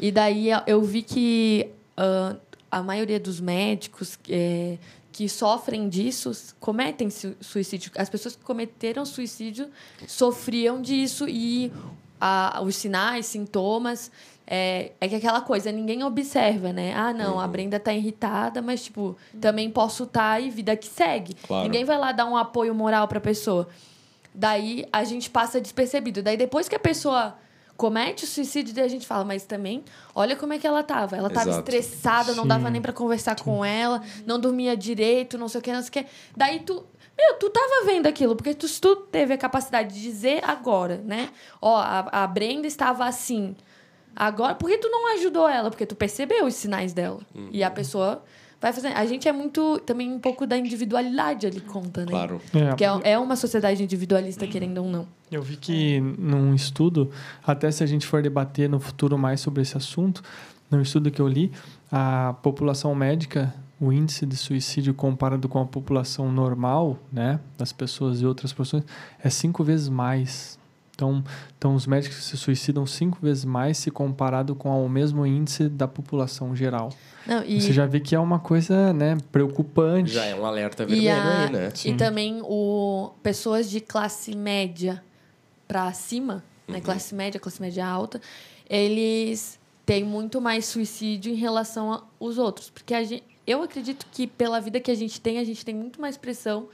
[0.00, 2.34] E daí eu vi que ah,
[2.70, 4.78] a maioria dos médicos é,
[5.16, 7.90] que sofrem disso cometem su- suicídio.
[7.96, 9.70] As pessoas que cometeram suicídio
[10.06, 11.72] sofriam disso e
[12.20, 14.10] a- os sinais, sintomas.
[14.46, 16.92] É, é que aquela coisa, ninguém observa, né?
[16.94, 21.34] Ah, não, a Brenda tá irritada, mas, tipo, também posso estar e vida que segue.
[21.46, 21.64] Claro.
[21.64, 23.66] Ninguém vai lá dar um apoio moral pra pessoa.
[24.34, 26.22] Daí a gente passa despercebido.
[26.22, 27.34] Daí depois que a pessoa
[27.76, 29.84] comete o suicídio, daí a gente fala, mas também,
[30.14, 31.16] olha como é que ela tava.
[31.16, 31.70] Ela tava Exato.
[31.70, 32.48] estressada, não Sim.
[32.48, 35.88] dava nem pra conversar com ela, não dormia direito, não sei o que, não sei
[35.88, 36.06] o que.
[36.36, 36.84] Daí tu.
[37.18, 41.30] Meu, tu tava vendo aquilo, porque tu, tu teve a capacidade de dizer agora, né?
[41.62, 43.56] Ó, a, a Brenda estava assim.
[44.14, 45.70] Agora, por que tu não ajudou ela?
[45.70, 47.20] Porque tu percebeu os sinais dela.
[47.50, 48.22] E a pessoa
[48.66, 48.96] vai fazendo.
[48.96, 49.78] A gente é muito.
[49.80, 52.10] Também um pouco da individualidade ali conta, né?
[52.10, 52.40] Claro.
[52.54, 55.06] É, Porque é, é uma sociedade individualista, querendo ou não.
[55.30, 57.10] Eu vi que num estudo,
[57.44, 60.22] até se a gente for debater no futuro mais sobre esse assunto,
[60.70, 61.52] num estudo que eu li,
[61.90, 68.20] a população médica, o índice de suicídio comparado com a população normal, né, das pessoas
[68.20, 68.84] de outras profissões,
[69.22, 70.58] é cinco vezes mais.
[70.96, 71.22] Então,
[71.58, 75.86] então os médicos se suicidam cinco vezes mais se comparado com o mesmo índice da
[75.86, 76.90] população geral.
[77.26, 80.10] Não, e, Você já vê que é uma coisa, né, preocupante.
[80.10, 81.68] Já é um alerta e, vermelho a- aí, né?
[81.74, 81.96] e Sim.
[81.98, 85.02] também o, pessoas de classe média
[85.68, 88.18] pra cima, né, classe média, classe média alta,
[88.70, 92.70] eles têm muito mais suicídio em relação aos outros.
[92.70, 95.74] Porque a gente, eu acredito que pela vida que a gente tem, a gente tem
[95.74, 96.68] muito mais pressão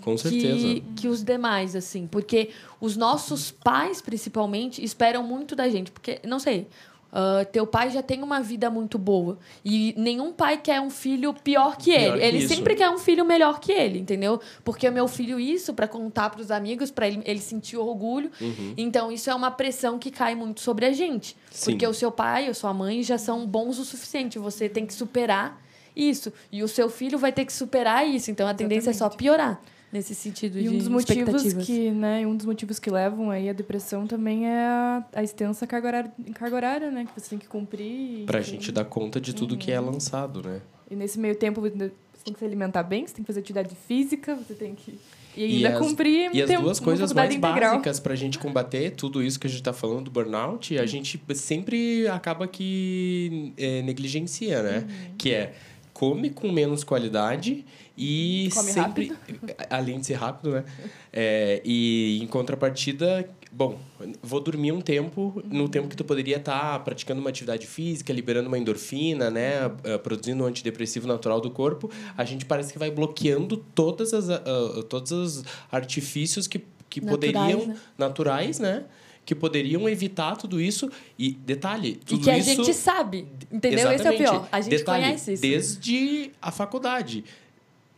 [0.00, 0.56] Com certeza.
[0.56, 2.06] que, que os demais, assim.
[2.06, 5.90] Porque os nossos pais, principalmente, esperam muito da gente.
[5.90, 6.66] Porque, não sei,
[7.12, 9.38] ah, teu pai já tem uma vida muito boa.
[9.64, 12.18] E nenhum pai quer um filho pior que Pior ele.
[12.20, 12.54] que ele isso.
[12.54, 14.40] sempre quer um filho melhor que ele, entendeu?
[14.64, 18.30] Porque o meu filho, isso, para contar pros amigos, para ele, ele sentir orgulho.
[18.76, 21.36] Então, isso é uma pressão que cai muito sobre a gente.
[21.50, 21.72] Sim.
[21.72, 24.38] Porque o seu pai ou sua mãe já são bons o suficiente.
[24.38, 25.60] Você tem que superar
[25.94, 26.32] isso.
[26.52, 28.30] E o seu filho vai ter que superar isso.
[28.30, 29.60] Então, a tendência é só piorar.
[29.92, 33.48] nesse sentido E de um dos motivos que, né, um dos motivos que levam aí
[33.48, 37.38] a depressão também é a, a extensa carga horária, carga horária, né, que você tem
[37.40, 38.24] que cumprir.
[38.24, 38.52] Pra enfim.
[38.52, 40.60] gente dar conta de tudo que é lançado, né?
[40.88, 41.90] E nesse meio tempo você
[42.24, 44.96] tem que se alimentar bem, você tem que fazer atividade física, você tem que
[45.36, 47.72] e E ainda as- cumprir E as duas coisas mais integral.
[47.74, 51.20] básicas pra gente combater tudo isso que a gente tá falando do burnout, a gente
[51.34, 54.78] sempre acaba que é, negligencia, né?
[54.88, 55.14] Uhum.
[55.16, 55.54] Que é
[56.00, 57.62] come com menos qualidade
[57.94, 59.12] e Come sempre
[59.68, 60.64] além de ser rápido, né?
[61.12, 63.78] É, e em contrapartida, bom,
[64.22, 68.48] vou dormir um tempo no tempo que tu poderia estar praticando uma atividade física, liberando
[68.48, 72.90] uma endorfina, né, eh, produzindo um antidepressivo natural do corpo, a gente parece que vai
[72.90, 77.76] bloqueando todas as ah, ah, todos os artifícios que que Naturais, poderiam né?
[77.96, 78.84] naturais, né?
[79.30, 80.90] Que poderiam evitar tudo isso.
[81.16, 83.78] E detalhe, E tudo que a isso gente sabe, entendeu?
[83.78, 84.22] Esse é o Exatamente.
[84.22, 84.48] pior.
[84.50, 85.42] A gente Detalhe, conhece isso.
[85.42, 87.24] Desde a faculdade.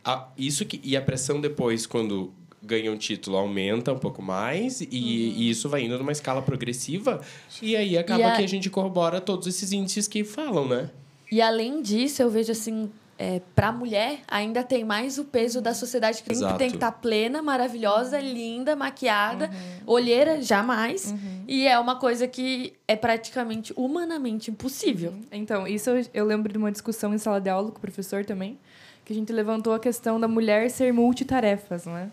[0.05, 4.79] A- isso que, e a pressão depois, quando ganha um título, aumenta um pouco mais,
[4.81, 7.19] e, e isso vai indo numa escala progressiva,
[7.59, 8.29] e aí acaba Uhum.
[8.29, 10.91] E a- que a gente corrobora todos esses índices que falam, né?
[11.31, 12.91] E além disso, eu vejo assim,
[13.25, 16.57] é, para a mulher ainda tem mais o peso da sociedade que sempre Exato.
[16.57, 19.93] tem que estar plena, maravilhosa, linda, maquiada, Uhum.
[19.93, 21.15] olheira jamais.
[21.47, 25.13] E é uma coisa que é praticamente humanamente impossível.
[25.31, 28.25] Então, isso eu, eu lembro de uma discussão em sala de aula com o professor
[28.25, 28.59] também,
[29.05, 32.09] que a gente levantou a questão da mulher ser multitarefas, não é?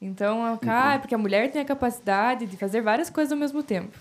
[0.00, 3.38] Então, a- ah, é porque a mulher tem a capacidade de fazer várias coisas ao
[3.38, 3.98] mesmo tempo.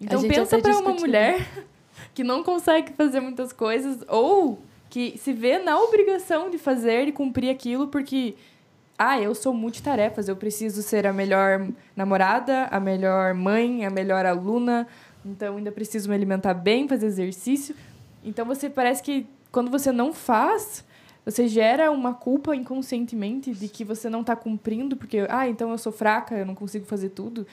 [0.00, 1.46] Então, pensa para uma mulher
[2.14, 7.12] que não consegue fazer muitas coisas ou que se vê na obrigação de fazer e
[7.12, 8.34] cumprir aquilo porque
[8.98, 14.24] ah, eu sou multitarefas, eu preciso ser a melhor namorada, a melhor mãe, a melhor
[14.24, 14.86] aluna,
[15.24, 17.74] então ainda preciso me alimentar bem, fazer exercício.
[18.24, 20.82] Então você parece que quando você não faz,
[21.24, 25.78] você gera uma culpa inconscientemente de que você não está cumprindo, porque, ah, então eu
[25.78, 27.46] sou fraca, eu não consigo fazer tudo.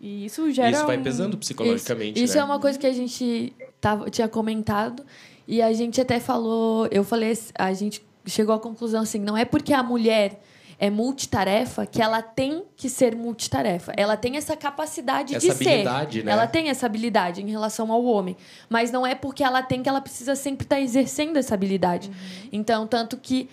[0.00, 0.70] E isso gera.
[0.70, 2.40] isso vai um- pesando psicologicamente, Isso né?
[2.42, 5.02] é uma coisa que a gente tava, tinha comentado
[5.46, 9.44] e a gente até falou, eu falei, a gente chegou à conclusão assim, não é
[9.44, 10.40] porque a mulher
[10.78, 13.92] é multitarefa que ela tem que ser multitarefa.
[13.96, 15.64] Ela tem essa capacidade Essa de ser.
[15.68, 16.32] habilidade, né?
[16.32, 18.36] Ela tem essa habilidade em relação ao homem,
[18.68, 22.10] mas não é porque ela tem que ela precisa sempre estar exercendo essa habilidade.
[22.52, 23.48] Então, tanto que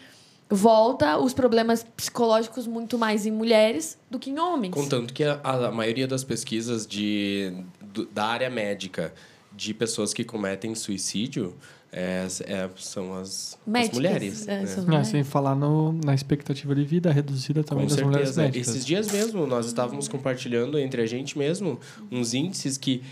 [0.49, 4.73] volta os problemas psicológicos muito mais em mulheres do que em homens.
[4.73, 9.13] Contanto que a, a maioria das pesquisas de, do- da área médica
[9.51, 11.55] de pessoas que cometem suicídio
[11.93, 14.47] é, é- são as, as mulheres.
[14.47, 14.73] é, né?
[14.77, 15.07] É, mulheres.
[15.07, 18.41] sem falar no, na expectativa de vida reduzida também Com das mulheres certeza.
[18.41, 18.67] médicas.
[18.69, 21.79] Esses dias mesmo, nós estávamos compartilhando entre a gente mesmo
[22.11, 23.03] uns índices que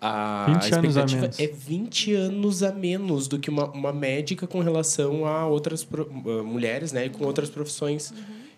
[0.00, 1.40] a 20 anos a expectativa menos.
[1.40, 6.10] é 20 anos a menos do que uma, uma médica com relação a outras pro-
[6.10, 7.06] uh, mulheres, né?
[7.06, 8.12] E com outras profissões.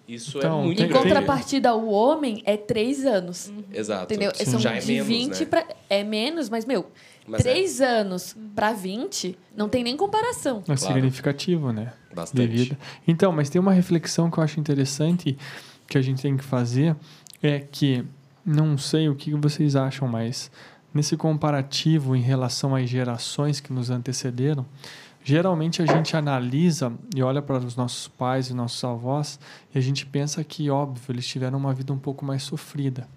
[0.08, 3.52] Isso Então, é muito Em contrapartida, o homem é três anos.
[3.72, 4.04] Exato.
[4.04, 4.32] Entendeu?
[4.34, 4.44] Sim.
[4.44, 5.46] São Já é de menos, 20 né?
[5.46, 5.66] pra.
[5.90, 6.86] É menos, mas, meu,
[7.26, 7.50] Mas é.
[7.50, 10.58] três anos pra 20 não tem nem comparação.
[10.60, 10.78] É Claro.
[10.78, 11.92] significativo, né?
[12.14, 12.48] Bastante.
[12.48, 12.78] De vida.
[13.06, 15.36] Então, mas tem uma reflexão que eu acho interessante
[15.88, 16.94] que a gente tem que fazer
[17.42, 18.04] é que
[18.44, 20.50] não sei o que vocês acham, mas
[20.94, 24.64] nesse comparativo em relação às gerações que nos antecederam,
[25.26, 29.40] geralmente a gente analisa e olha para os nossos pais e nossos avós
[29.74, 33.08] e a gente pensa que, óbvio, eles tiveram uma vida um pouco mais sofrida.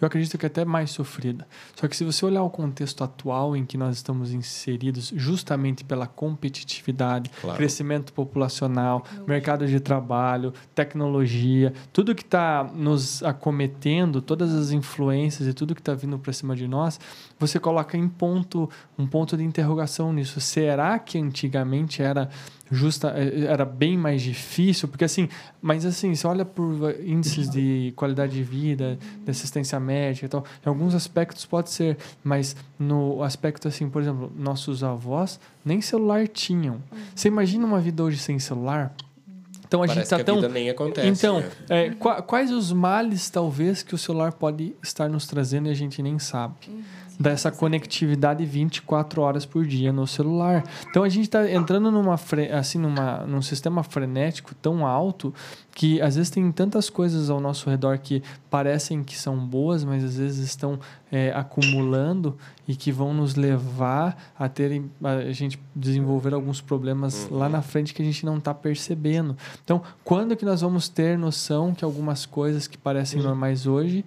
[0.00, 1.46] Eu acredito que até mais sofrida.
[1.74, 6.06] Só que se você olhar o contexto atual em que nós estamos inseridos, justamente pela
[6.06, 7.56] competitividade, Claro.
[7.56, 15.54] crescimento populacional, mercado de trabalho, tecnologia, tudo que está nos acometendo, todas as influências e
[15.54, 16.98] tudo que está vindo para cima de nós,
[17.38, 20.40] você coloca em ponto um ponto de interrogação nisso.
[20.40, 22.28] Será que antigamente era
[22.70, 25.28] justa eh, era bem mais difícil porque assim
[25.60, 30.44] mas assim você olha por índices de qualidade de vida de assistência médica e tal
[30.64, 36.26] em alguns aspectos pode ser mas no aspecto assim por exemplo nossos avós nem celular
[36.26, 36.78] tinham
[37.14, 38.94] você imagina uma vida hoje sem celular
[39.66, 41.08] então a Parece gente tá que a tão vida nem acontece.
[41.08, 41.50] então, né?
[41.68, 45.74] é, qua- quais os males, talvez, que o celular pode estar nos trazendo e a
[45.74, 46.54] gente nem sabe?
[47.18, 50.64] Dessa conectividade 24 horas por dia no celular.
[50.90, 52.18] Então a gente está entrando numa,
[52.52, 55.32] assim, numa, num sistema frenético tão alto
[55.74, 60.04] que às vezes tem tantas coisas ao nosso redor que parecem que são boas, mas
[60.04, 60.78] às vezes estão
[61.10, 67.48] é, acumulando e que vão nos levar a terem a gente desenvolver alguns problemas lá
[67.48, 69.36] na frente que a gente não está percebendo.
[69.64, 74.04] Então, quando que nós vamos ter noção que algumas coisas que parecem normais hoje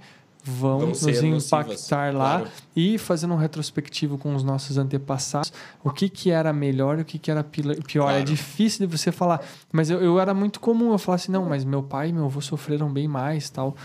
[0.50, 2.48] vão, Vão nos impactar nocivas, lá claro.
[2.76, 5.52] e fazendo um retrospectivo com os nossos antepassados,
[5.84, 7.74] o que, que era melhor e o que, que era pior.
[7.74, 8.24] É Claro.
[8.24, 11.64] difícil de você falar, mas eu, eu era muito comum eu falar assim, não, mas
[11.64, 13.76] meu pai e meu avô sofreram bem mais tal.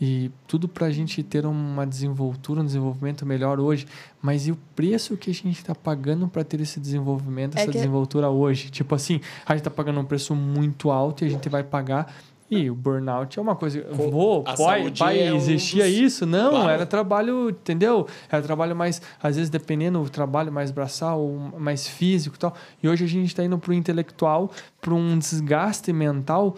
[0.00, 3.86] E tudo pra gente ter uma desenvoltura, um desenvolvimento melhor hoje.
[4.20, 7.70] Mas e o preço que a gente está pagando para ter esse desenvolvimento, É essa
[7.70, 8.70] que- desenvoltura hoje?
[8.70, 12.12] Tipo assim, a gente está pagando um preço muito alto e a gente vai pagar.
[12.50, 13.84] E o burnout é uma coisa.
[14.46, 16.24] A pai, pai é um existia dos- isso?
[16.26, 16.70] Não, Claro.
[16.70, 18.06] era trabalho, entendeu?
[18.30, 22.54] Era trabalho mais, às vezes, dependendo, o trabalho mais braçal, mais físico e tal.
[22.82, 26.56] E hoje a gente está indo para o intelectual, para um desgaste mental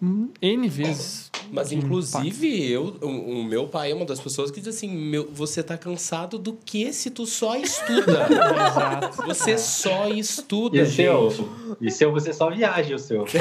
[0.00, 1.28] N vezes.
[1.50, 5.28] Mas, inclusive, eu, o, o meu pai é uma das pessoas que diz assim: meu,
[5.32, 8.28] você tá cansado do que se tu só estuda?
[8.30, 9.22] Exato.
[9.26, 11.30] Você só estuda, E o seu?
[11.30, 11.48] gente.
[11.80, 13.24] E seu, você só viaja, o seu.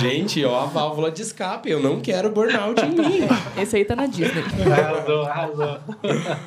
[0.00, 1.70] Gente, ó, a válvula de escape.
[1.70, 3.20] Eu não quero burnout em mim.
[3.60, 4.42] Esse aí tá na Disney.
[4.72, 5.78] Arrasou, arrasou.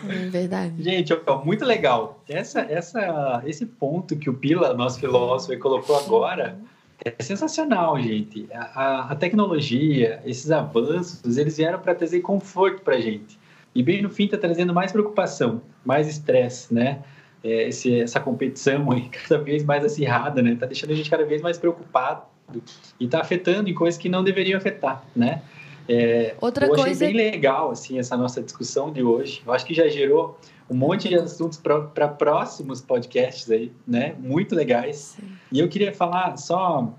[0.07, 0.81] É verdade.
[0.81, 2.23] Gente, ó, muito legal.
[2.27, 6.57] Essa, essa, esse ponto que o Pila, nosso filósofo, colocou agora
[7.05, 8.47] é sensacional, gente.
[8.53, 13.39] A, a- a tecnologia, esses avanços, eles vieram para trazer conforto para gente.
[13.73, 16.99] E bem no fim está trazendo mais preocupação, mais estresse, né?
[17.43, 20.55] É, esse, essa competição aí cada vez mais acirrada, né?
[20.59, 22.23] Tá deixando a gente cada vez mais preocupado
[22.99, 25.41] e tá afetando em coisas que não deveriam afetar, né?
[25.87, 29.41] É, Outra eu achei coisa- bem legal assim essa nossa discussão de hoje.
[29.45, 30.37] Eu acho que já gerou
[30.69, 34.15] um monte de assuntos para próximos podcasts aí, né?
[34.19, 35.17] Muito legais.
[35.51, 36.93] E eu queria falar só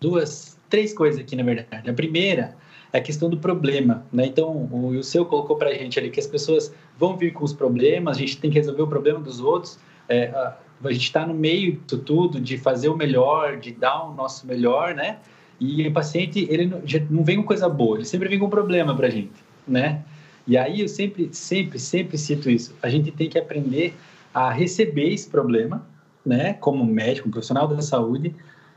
[0.00, 1.90] duas, três coisas aqui na verdade.
[1.90, 2.56] A primeira
[2.92, 4.26] é a questão do problema, né?
[4.26, 7.44] Então o, o seu colocou para a gente ali que as pessoas vão vir com
[7.44, 9.78] os problemas, a gente tem que resolver o problema dos outros.
[10.08, 14.04] É, a, a gente está no meio disso tudo, de fazer o melhor, de dar
[14.04, 15.18] o nosso melhor, né?
[15.60, 18.94] E o paciente, ele não, não vem com coisa boa, ele sempre vem com problema
[18.94, 19.32] pra gente,
[19.66, 20.04] né?
[20.48, 22.74] E aí eu sempre, sempre, sempre cito isso.
[22.82, 23.94] A gente tem que aprender
[24.32, 25.86] a receber esse problema,
[26.24, 26.54] né?
[26.54, 28.34] Como médico, profissional da saúde,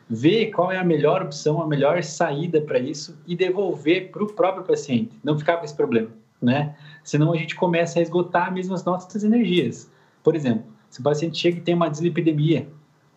[0.10, 4.28] ver qual é a melhor opção, a melhor saída para isso e devolver para o
[4.28, 6.10] próprio paciente, não ficar com esse problema,
[6.42, 6.76] né?
[7.06, 9.90] Senão a gente começa a esgotar mesmo as nossas energias.
[10.22, 12.68] Por exemplo, se o paciente chega e tem uma dislipidemia,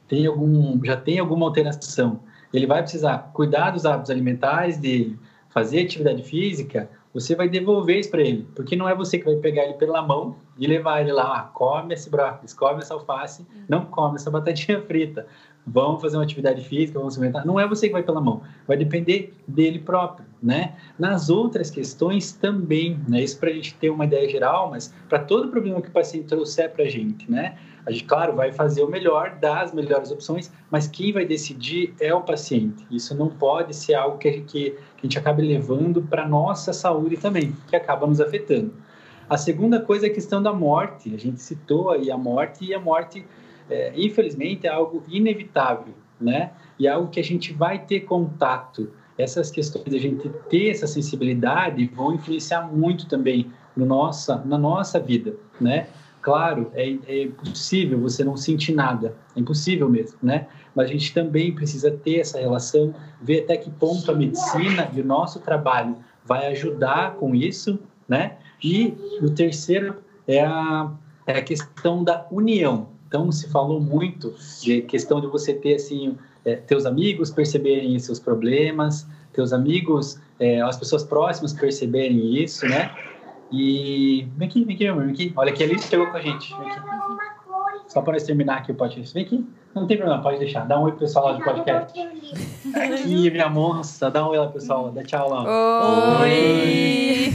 [0.07, 2.21] tem algum, já tem alguma alteração,
[2.53, 8.11] ele vai precisar cuidar dos hábitos alimentares dele, fazer atividade física, você vai devolver isso
[8.11, 11.13] para ele, porque não é você que vai pegar ele pela mão e levar ele
[11.13, 15.25] lá, ah, come esse brócolis, come essa alface, não come essa batatinha frita,
[15.67, 17.45] vamos fazer uma atividade física, vamos se alimentar.
[17.47, 20.75] Não é você que vai pela mão, vai depender dele próprio, né?
[20.99, 23.23] Nas outras questões também, né?
[23.23, 26.27] Isso para a gente ter uma ideia geral, mas para todo problema que o paciente
[26.27, 27.57] trouxer para a gente, né?
[27.87, 31.95] A gente, claro, vai fazer o melhor, dar as melhores opções, mas quem vai decidir
[32.01, 32.87] é o paciente.
[32.91, 37.55] Isso não pode ser algo que, que, a gente acabe levando para nossa saúde também,
[37.69, 38.73] que acaba nos afetando.
[39.29, 41.15] A segunda coisa é a questão da morte.
[41.15, 43.25] A gente citou aí a morte, e a morte,
[43.69, 46.53] é, infelizmente, é algo inevitável, né?
[46.79, 48.91] E é algo que a gente vai ter contato.
[49.17, 54.99] Essas questões a gente ter essa sensibilidade vão influenciar muito também no nossa, na nossa
[54.99, 55.87] vida, né?
[56.21, 60.47] Claro, é, é impossível você não sentir nada, é impossível mesmo, né?
[60.75, 65.01] Mas a gente também precisa ter essa relação, ver até que ponto a medicina e
[65.01, 68.39] o nosso trabalho vai ajudar com isso, né?
[68.63, 69.97] E o terceiro
[70.27, 70.91] é a,
[71.27, 72.94] é a questão da união.
[73.15, 78.19] Então, se falou muito de questão de você ter, assim, é, teus amigos perceberem seus
[78.19, 82.91] problemas, teus amigos, é, as pessoas próximas perceberem isso, né?
[83.53, 85.33] E vem aqui, vem aqui, meu amor, vem aqui.
[85.37, 86.53] Olha que Alice chegou com a gente.
[86.59, 87.14] Vem aqui.
[87.95, 89.15] Só para nós terminar aqui o podcast.
[89.15, 89.47] Vem aqui.
[89.73, 90.67] Não tem problema, pode deixar.
[90.67, 91.97] Dá um oi pro pessoal lá do podcast.
[92.75, 94.11] Aqui, minha moça.
[94.11, 94.91] Dá um oi lá, pessoal.
[94.91, 95.45] Dá tchau lá.
[96.23, 97.33] Oi!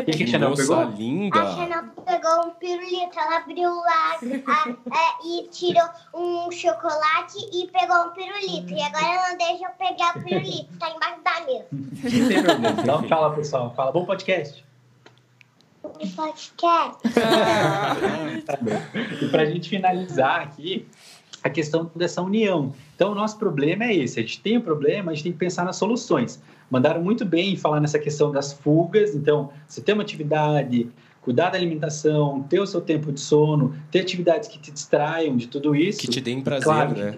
[0.00, 0.84] O que, que a Chanel Moça pegou?
[0.96, 1.40] linda.
[1.40, 4.16] A Chanel pegou um pirulito, ela abriu lá
[4.48, 8.72] a- a- e tirou um chocolate e pegou um pirulito.
[8.72, 11.66] E agora ela não deixa eu pegar o pirulito, tá embaixo da mesa.
[11.72, 12.82] Não tem problema.
[12.82, 13.72] Dá um tchau lá, pessoal.
[13.76, 14.64] Fala, bom podcast.
[16.00, 16.98] O podcast.
[18.46, 18.58] Tá.
[19.20, 20.86] E para a gente finalizar aqui,
[21.42, 22.72] a questão dessa união.
[22.94, 25.32] Então, o nosso problema é esse: a gente tem o um problema, a gente tem
[25.32, 26.40] que pensar nas soluções.
[26.70, 29.14] Mandaram muito bem falar nessa questão das fugas.
[29.14, 30.88] Então, você tem uma atividade,
[31.20, 35.48] cuidar da alimentação, ter o seu tempo de sono, ter atividades que te distraiam de
[35.48, 36.00] tudo isso.
[36.00, 37.16] Que te deem prazer, Claro, né?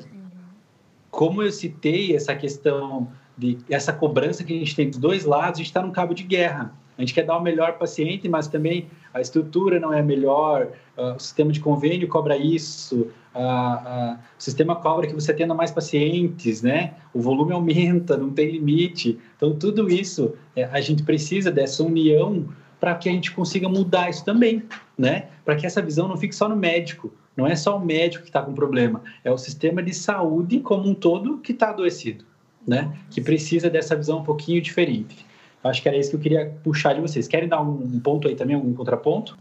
[1.10, 5.56] Como eu citei essa questão de essa cobrança que a gente tem dos dois lados,
[5.56, 6.72] a gente está num cabo de guerra.
[6.96, 11.16] A gente quer dar o melhor paciente, mas também a estrutura não é melhor, uh,
[11.16, 15.70] o sistema de convênio cobra isso, uh, uh, o sistema cobra que você tenha mais
[15.70, 16.94] pacientes, né?
[17.14, 19.18] O volume aumenta, não tem limite.
[19.36, 22.46] Então, tudo isso, é, a gente precisa dessa união
[22.78, 24.62] para que a gente consiga mudar isso também,
[24.98, 25.28] né?
[25.44, 27.12] Para que essa visão não fique só no médico.
[27.36, 30.86] Não é só o médico que está com problema, é o sistema de saúde como
[30.88, 32.26] um todo que está adoecido,
[32.66, 32.94] né?
[33.10, 35.24] Que precisa dessa visão um pouquinho diferente.
[35.64, 37.28] Acho que era isso que eu queria puxar de vocês.
[37.28, 39.38] Querem dar um, ponto aí também, algum contraponto?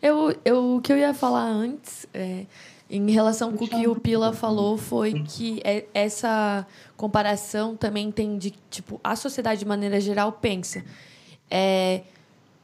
[0.00, 2.46] Eu, eu, o que eu ia falar antes, é,
[2.88, 8.38] em relação com o que o Pila falou, foi que é, essa comparação também tem
[8.38, 10.84] de, tipo, a sociedade de maneira geral pensa.
[11.50, 12.02] É,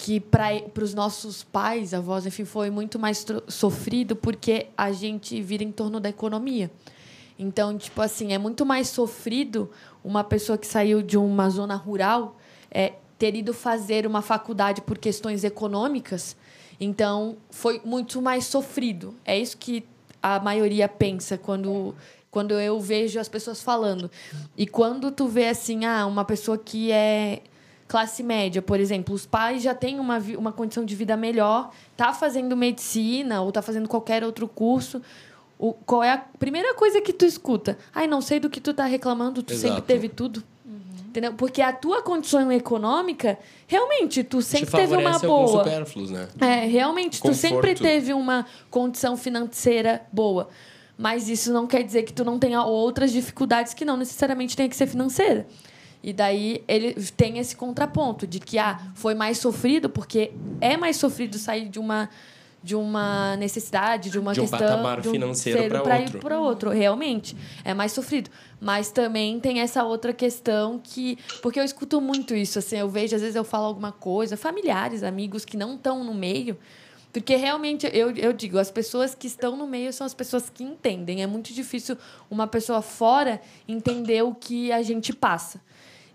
[0.03, 5.63] que para os nossos pais, avós, enfim, foi muito mais sofrido porque a gente vira
[5.63, 6.73] em torno da economia.
[7.39, 9.71] Então, tipo assim, é muito mais sofrido
[10.03, 12.37] uma pessoa que saiu de uma zona rural
[12.73, 16.37] é, ter ido fazer uma faculdade por questões econômicas.
[16.81, 19.15] Então, foi muito mais sofrido.
[19.25, 19.85] É isso que
[20.21, 21.95] a maioria pensa quando
[22.33, 24.11] quando eu vejo as pessoas falando.
[24.57, 27.43] E quando tu vê assim, ah, uma pessoa que é
[27.87, 32.15] classe média, por exemplo, os pais já têm uma, uma condição de vida melhor, tá
[32.15, 35.03] fazendo medicina ou tá fazendo qualquer outro curso.
[35.59, 37.77] O, qual é a primeira coisa que tu escuta?
[37.95, 39.75] Ai, não sei do que tu tá reclamando, tu Exato.
[39.75, 40.43] sempre teve tudo.
[41.13, 41.35] Entendeu?
[41.35, 45.63] Porque a tua condição econômica, realmente, tu sempre Te teve uma boa.
[45.63, 46.29] Né?
[46.41, 47.37] É, realmente, Conforto.
[47.37, 50.49] tu sempre teve uma condição financeira boa.
[50.97, 54.71] Mas isso não quer dizer que tu não tenha outras dificuldades que não necessariamente tenha
[54.71, 55.47] que ser financeira.
[56.03, 60.33] E daí ele tem esse contraponto de que ah, foi mais sofrido porque
[60.63, 62.09] é mais sofrido sair de uma
[62.63, 66.19] de uma necessidade, de uma de um questão patamar de um financeiro para outro.
[66.19, 68.31] ir para outro, realmente é mais sofrido.
[68.61, 73.17] Mas também tem essa outra questão que porque eu escuto muito isso, assim, eu vejo
[73.17, 76.57] às vezes eu falo alguma coisa, familiares, amigos que não estão no meio,
[77.13, 80.65] porque realmente eu, eu digo, as pessoas que estão no meio são as pessoas que
[80.65, 81.23] entendem.
[81.23, 81.97] É muito difícil
[82.31, 85.61] uma pessoa fora entender o que a gente passa.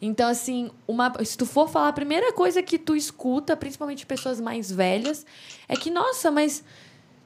[0.02, 4.39] Então, assim, uma, se tu for falar, a primeira coisa que tu escuta, principalmente pessoas
[4.39, 5.26] mais velhas,
[5.68, 6.64] é que, nossa, mas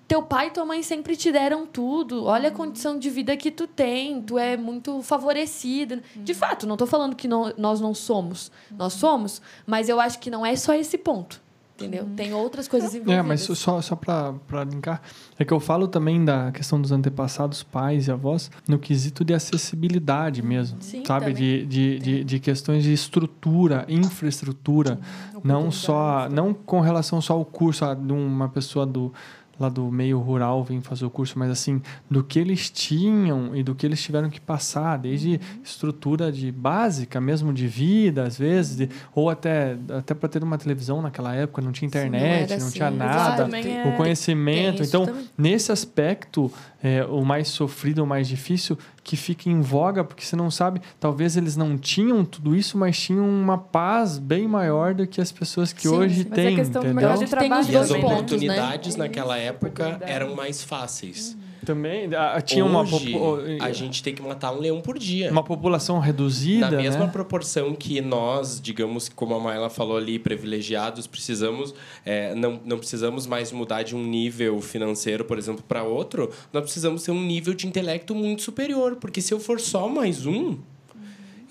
[0.07, 2.25] teu pai e tua mãe sempre te deram tudo.
[2.25, 6.01] Olha a condição de vida que tu tem, tu é muito favorecida.
[6.15, 8.51] De fato, não estou falando que não, nós não somos.
[8.71, 11.41] Nós somos, mas eu acho que não é só esse ponto
[11.75, 12.03] entendeu?
[12.03, 12.15] Uhum.
[12.15, 13.25] Tem outras coisas envolvidas.
[13.25, 15.01] É, mas só, só para linkar,
[15.37, 19.33] é que eu falo também da questão dos antepassados, pais e avós, no quesito de
[19.33, 21.33] acessibilidade mesmo, Sim, sabe?
[21.33, 24.99] De, de, de, de, questões de estrutura, infraestrutura,
[25.43, 29.13] não só, não com relação só ao curso de uma pessoa do
[29.61, 33.63] lá do meio rural vêm fazer o curso, mas assim, do que eles tinham e
[33.63, 35.61] do que eles tiveram que passar, desde uhum.
[35.63, 40.57] estrutura de básica mesmo de vida, às vezes, de, ou até até para ter uma
[40.57, 42.97] televisão naquela época não tinha internet, Sim, não, não tinha assim.
[42.97, 44.83] nada, é, o conhecimento.
[44.83, 45.29] Então, também.
[45.37, 46.51] nesse aspecto,
[46.83, 50.81] é, o mais sofrido, o mais difícil, que fica em voga, porque você não sabe,
[50.99, 55.31] talvez eles não tinham tudo isso, mas tinham uma paz bem maior do que as
[55.31, 56.53] pessoas que sim, hoje têm.
[56.53, 57.17] É questão entendeu?
[57.17, 59.05] De trabalho, e as oportunidades né?
[59.05, 61.35] naquela época eram mais fáceis.
[61.65, 62.09] Também
[62.45, 65.31] tinha Hoje, uma a gente tem que matar um leão por dia.
[65.31, 67.11] Uma população reduzida, Na mesma né?
[67.11, 71.73] proporção que nós, digamos, como a Maela falou ali, privilegiados, precisamos
[72.05, 76.31] é, não, não precisamos mais mudar de um nível financeiro, por exemplo, para outro.
[76.51, 80.25] Nós precisamos ter um nível de intelecto muito superior, porque se eu for só mais
[80.25, 80.57] um,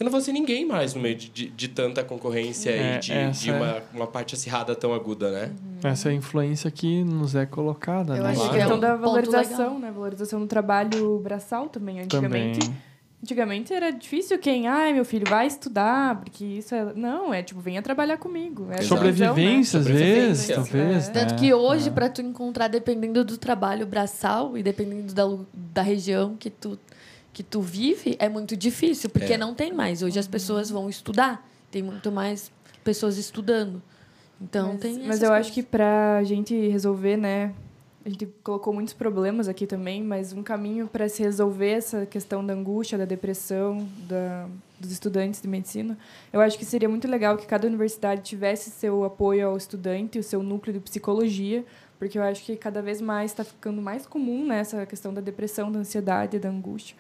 [0.00, 2.98] eu não vou ser ninguém mais no meio de, de, de tanta concorrência é, e
[3.00, 3.82] de, de uma, é...
[3.92, 5.52] uma parte acirrada tão aguda, né?
[5.62, 5.90] Uhum.
[5.90, 8.30] Essa é a influência que nos é colocada, Eu né?
[8.30, 8.50] acho claro.
[8.50, 9.90] que é a questão da valorização, né?
[9.90, 12.00] Valorização do trabalho braçal também.
[12.00, 12.60] Antigamente...
[12.60, 12.90] Também.
[13.22, 16.94] Antigamente era difícil quem, ai, meu filho vai estudar, porque isso é.
[16.94, 18.68] Não, é tipo, venha trabalhar comigo.
[18.70, 19.84] É Sobrevivência, né?
[19.84, 21.08] às vezes, talvez.
[21.10, 21.12] É.
[21.12, 21.92] Tanto que hoje, é.
[21.92, 26.78] para tu encontrar, dependendo do trabalho braçal e dependendo da, da região que tu
[27.40, 29.38] que tu vive é muito difícil, porque é.
[29.38, 30.02] não tem mais.
[30.02, 32.52] Hoje as pessoas vão estudar, tem muito mais
[32.84, 33.80] pessoas estudando.
[34.38, 35.46] Então mas, tem Mas eu coisas.
[35.46, 37.54] acho que para gente resolver, né,
[38.04, 42.44] a gente colocou muitos problemas aqui também, mas um caminho para se resolver essa questão
[42.44, 44.46] da angústia, da depressão, da,
[44.78, 45.96] dos estudantes de medicina,
[46.30, 50.22] eu acho que seria muito legal que cada universidade tivesse seu apoio ao estudante, o
[50.22, 51.64] seu núcleo de psicologia,
[51.98, 55.72] porque eu acho que cada vez mais está ficando mais comum né, questão da depressão,
[55.72, 56.94] da ansiedade, da angústia.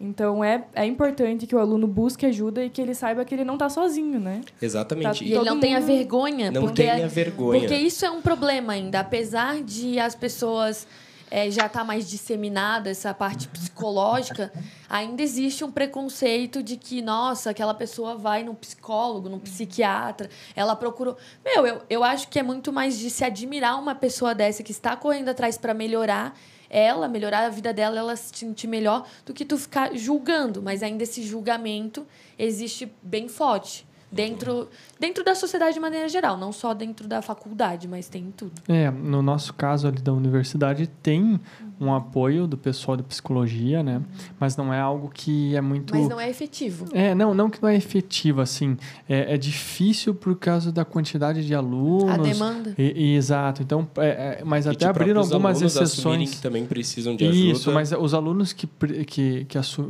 [0.00, 3.44] Então é, é importante que o aluno busque ajuda e que ele saiba que ele
[3.44, 4.40] não está sozinho, né?
[4.60, 5.18] Exatamente.
[5.18, 5.60] Tá, e ele não mundo...
[5.60, 6.50] tenha vergonha.
[6.50, 7.60] Não porque, tenha vergonha.
[7.60, 9.00] Porque isso é um problema ainda.
[9.00, 10.86] Apesar de as pessoas
[11.30, 14.50] é, já está mais disseminada essa parte psicológica,
[14.88, 20.74] ainda existe um preconceito de que, nossa, aquela pessoa vai num psicólogo, num psiquiatra, ela
[20.74, 21.16] procurou.
[21.44, 24.72] Meu, eu, eu acho que é muito mais de se admirar uma pessoa dessa que
[24.72, 26.34] está correndo atrás para melhorar
[26.70, 30.62] ela, melhorar a vida dela, ela se sentir melhor, do que tu ficar julgando.
[30.62, 32.06] Mas ainda esse julgamento
[32.38, 34.68] existe bem forte dentro,
[34.98, 38.52] dentro da sociedade de maneira geral, não só dentro da faculdade, mas tem em tudo.
[38.68, 41.40] É, no nosso caso ali da universidade tem
[41.80, 44.02] um apoio do pessoal de psicologia, né?
[44.38, 45.94] Mas não é algo que é muito.
[45.96, 46.84] Mas não é efetivo.
[46.92, 48.76] É, não, não que não é efetivo, assim.
[49.08, 52.10] É, é difícil por causa da quantidade de alunos.
[52.10, 52.74] A demanda.
[52.76, 53.62] E, e, exato.
[53.62, 56.34] Então, é, é, mas E até abriram algumas exceções.
[56.34, 57.38] que também precisam de ajuda.
[57.52, 58.66] Isso, mas os alunos que,
[59.06, 59.88] que, que assu,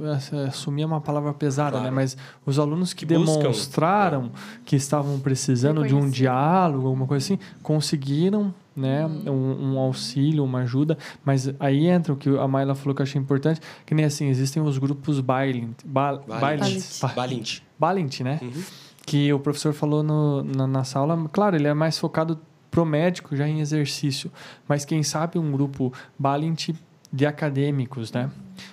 [0.49, 1.84] assumir é uma palavra pesada, Claro.
[1.86, 1.91] né?
[1.91, 2.16] Mas
[2.47, 3.43] os alunos que, Que buscam, né?
[3.43, 4.30] demonstraram
[4.64, 10.61] que estavam precisando de um diálogo, alguma coisa assim, conseguiram né, um, um auxílio, uma
[10.61, 14.05] ajuda, mas aí entra o que a Mayla falou que eu achei importante, que nem
[14.05, 16.41] assim, existem os grupos Bailint, ba, Valint.
[16.41, 17.61] Bailint, ba- Valint.
[17.78, 18.39] Balint, né?
[18.43, 18.62] Uhum.
[19.07, 22.39] que o professor falou no, na, na sala, claro, ele é mais focado
[22.70, 24.31] pro médico já em exercício,
[24.68, 26.70] mas quem sabe um grupo Balint
[27.12, 28.31] de acadêmicos, né?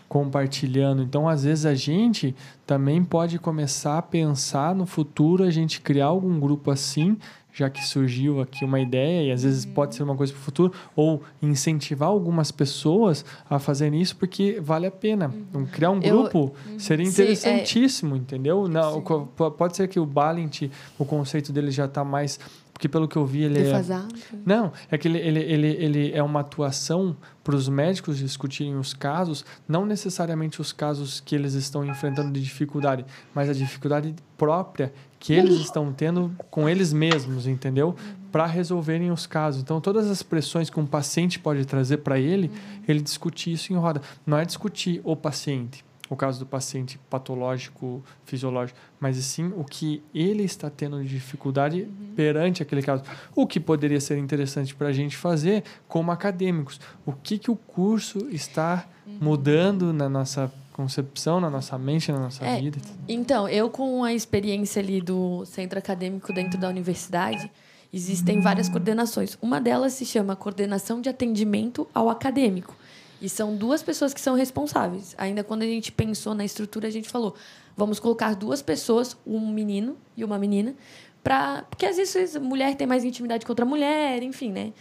[0.08, 1.02] Compartilhando.
[1.04, 2.36] Então, às vezes, a gente
[2.66, 7.18] também pode começar a pensar no futuro, a gente criar algum grupo assim,
[7.58, 10.44] já que surgiu aqui uma ideia, e às vezes pode ser uma coisa para o
[10.44, 15.34] futuro, ou incentivar algumas pessoas a fazerem isso, porque vale a pena.
[15.50, 18.68] Então, criar um Eu- grupo seria Sim, é- interessantíssimo, entendeu?
[18.68, 22.40] Não, po- pode ser que o Balint, o conceito dele já está mais.
[22.78, 23.64] Porque pelo que eu vi, ele é.
[23.64, 24.14] Defasado.
[24.46, 28.94] Não, é que ele, ele, ele, ele é uma atuação para os médicos discutirem os
[28.94, 33.04] casos, não necessariamente os casos que eles estão enfrentando de dificuldade,
[33.34, 37.96] mas a dificuldade própria que eles estão tendo com eles mesmos, entendeu?
[38.32, 39.64] Para resolverem os casos.
[39.64, 42.52] Então, todas as pressões que um paciente pode trazer para ele,
[42.88, 44.04] ele discutir isso em roda.
[44.24, 50.02] Não é discutir o paciente, o caso do paciente patológico, fisiológico, mas sim o que
[50.14, 53.04] ele está tendo de dificuldade perante aquele caso.
[53.36, 56.80] O que poderia ser interessante para a gente fazer como acadêmicos.
[57.06, 58.88] O que, que o curso está
[59.20, 62.78] mudando na nossa concepção, na nossa mente, na nossa É, vida.
[63.08, 67.50] Então, eu com a experiência ali do centro acadêmico dentro da universidade,
[67.92, 69.38] existem várias coordenações.
[69.42, 72.76] Uma delas se chama Coordenação de Atendimento ao Acadêmico.
[73.22, 75.16] E são duas pessoas que são responsáveis.
[75.18, 77.36] Ainda quando a gente pensou na estrutura, a gente falou:
[77.76, 80.76] vamos colocar duas pessoas, um menino e uma menina,
[81.24, 84.74] pra, porque às vezes mulher tem mais intimidade com outra mulher, enfim, né?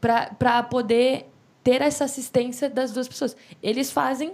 [0.00, 1.26] Para poder
[1.62, 3.36] ter essa assistência das duas pessoas.
[3.62, 4.32] Eles fazem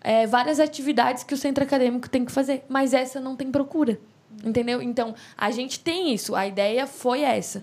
[0.00, 3.98] é, várias atividades que o centro acadêmico tem que fazer, mas essa não tem procura.
[4.44, 4.82] Entendeu?
[4.82, 7.62] Então, a gente tem isso, a ideia foi essa.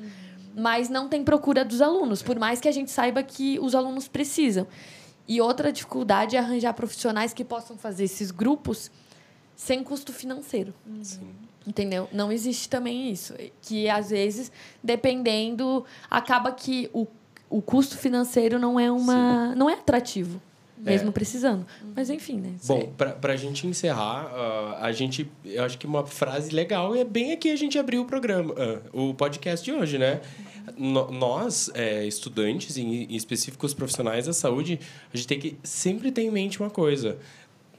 [0.56, 4.08] Mas não tem procura dos alunos, por mais que a gente saiba que os alunos
[4.08, 4.66] precisam.
[5.32, 8.92] E outra dificuldade é arranjar profissionais que possam fazer esses grupos
[9.56, 10.74] sem custo financeiro.
[11.66, 12.10] Entendeu?
[12.12, 13.34] Não existe também isso.
[13.62, 14.52] Que às vezes,
[14.84, 17.08] dependendo, acaba que o,
[17.50, 19.56] o custo financeiro não é uma.
[19.56, 20.42] não é atrativo.
[20.84, 21.12] Mesmo É.
[21.12, 21.66] precisando.
[21.96, 22.56] Mas enfim, né?
[22.66, 25.30] Bom, pra, pra gente encerrar, ah, a gente.
[25.46, 28.82] Eu acho que uma frase legal é bem aqui a gente abriu o programa, ah,
[28.92, 30.22] o podcast de hoje, né?
[30.78, 34.80] No- nós, é, estudantes, em, em específico os profissionais da saúde,
[35.14, 37.18] a gente tem que sempre ter em mente uma coisa.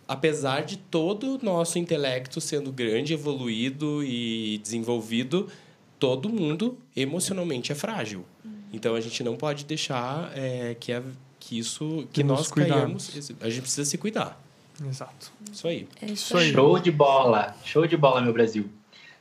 [0.06, 5.48] Apesar de todo o nosso intelecto sendo grande, evoluído e desenvolvido,
[5.98, 8.24] todo mundo emocionalmente é frágil.
[8.72, 11.02] Então a gente não pode deixar é, que, a-
[11.42, 13.08] que isso que nós cuidarmos.
[13.08, 13.32] caiamos.
[13.40, 14.40] A gente precisa se cuidar.
[14.88, 15.32] Exato.
[15.52, 15.88] Isso aí.
[16.00, 16.52] É Isso aí.
[16.52, 18.70] Show de bola, show de bola, meu Brasil.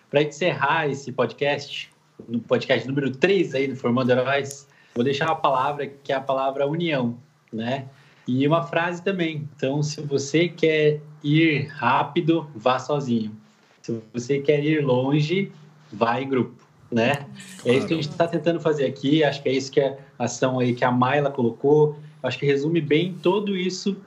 [0.10, 1.90] Para encerrar esse podcast,
[2.30, 6.22] no podcast número 3 aí do Formando Heróis, vou deixar uma palavra que é a
[6.22, 7.18] palavra união,
[7.52, 7.88] né?
[8.28, 9.50] E uma frase também.
[9.56, 13.36] Então, se você quer ir rápido, vá sozinho.
[13.82, 15.52] Se você quer ir longe,
[15.92, 17.26] vá em grupo, né?
[17.66, 19.24] É isso que a gente está tentando fazer aqui.
[19.24, 21.98] Acho que é isso que a ação aí que a Mayla colocou.
[22.24, 23.98] Acho que resume bem tudo isso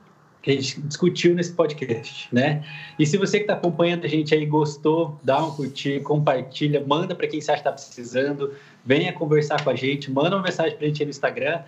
[0.44, 2.62] que a gente discutiu nesse podcast, né?
[2.98, 7.14] E se você que está acompanhando a gente aí gostou, dá um curtir, compartilha, manda
[7.14, 8.52] para quem você acha que está precisando,
[8.84, 11.62] venha conversar com a gente, manda uma mensagem para a gente aí no Instagram.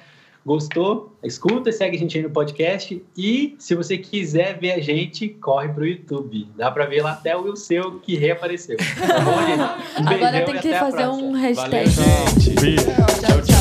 [0.45, 1.13] Gostou?
[1.25, 5.71] Escuta, segue a gente aí no podcast e se você quiser ver a gente, corre
[5.71, 6.47] pro YouTube.
[6.55, 8.77] Dá para ver lá até o seu que reapareceu.
[8.77, 10.03] Tá bom, gente?
[10.03, 11.91] Um Agora tem e que fazer um hashtag.
[11.91, 12.77] Valeu, gente.
[12.77, 13.56] Tchau, tchau.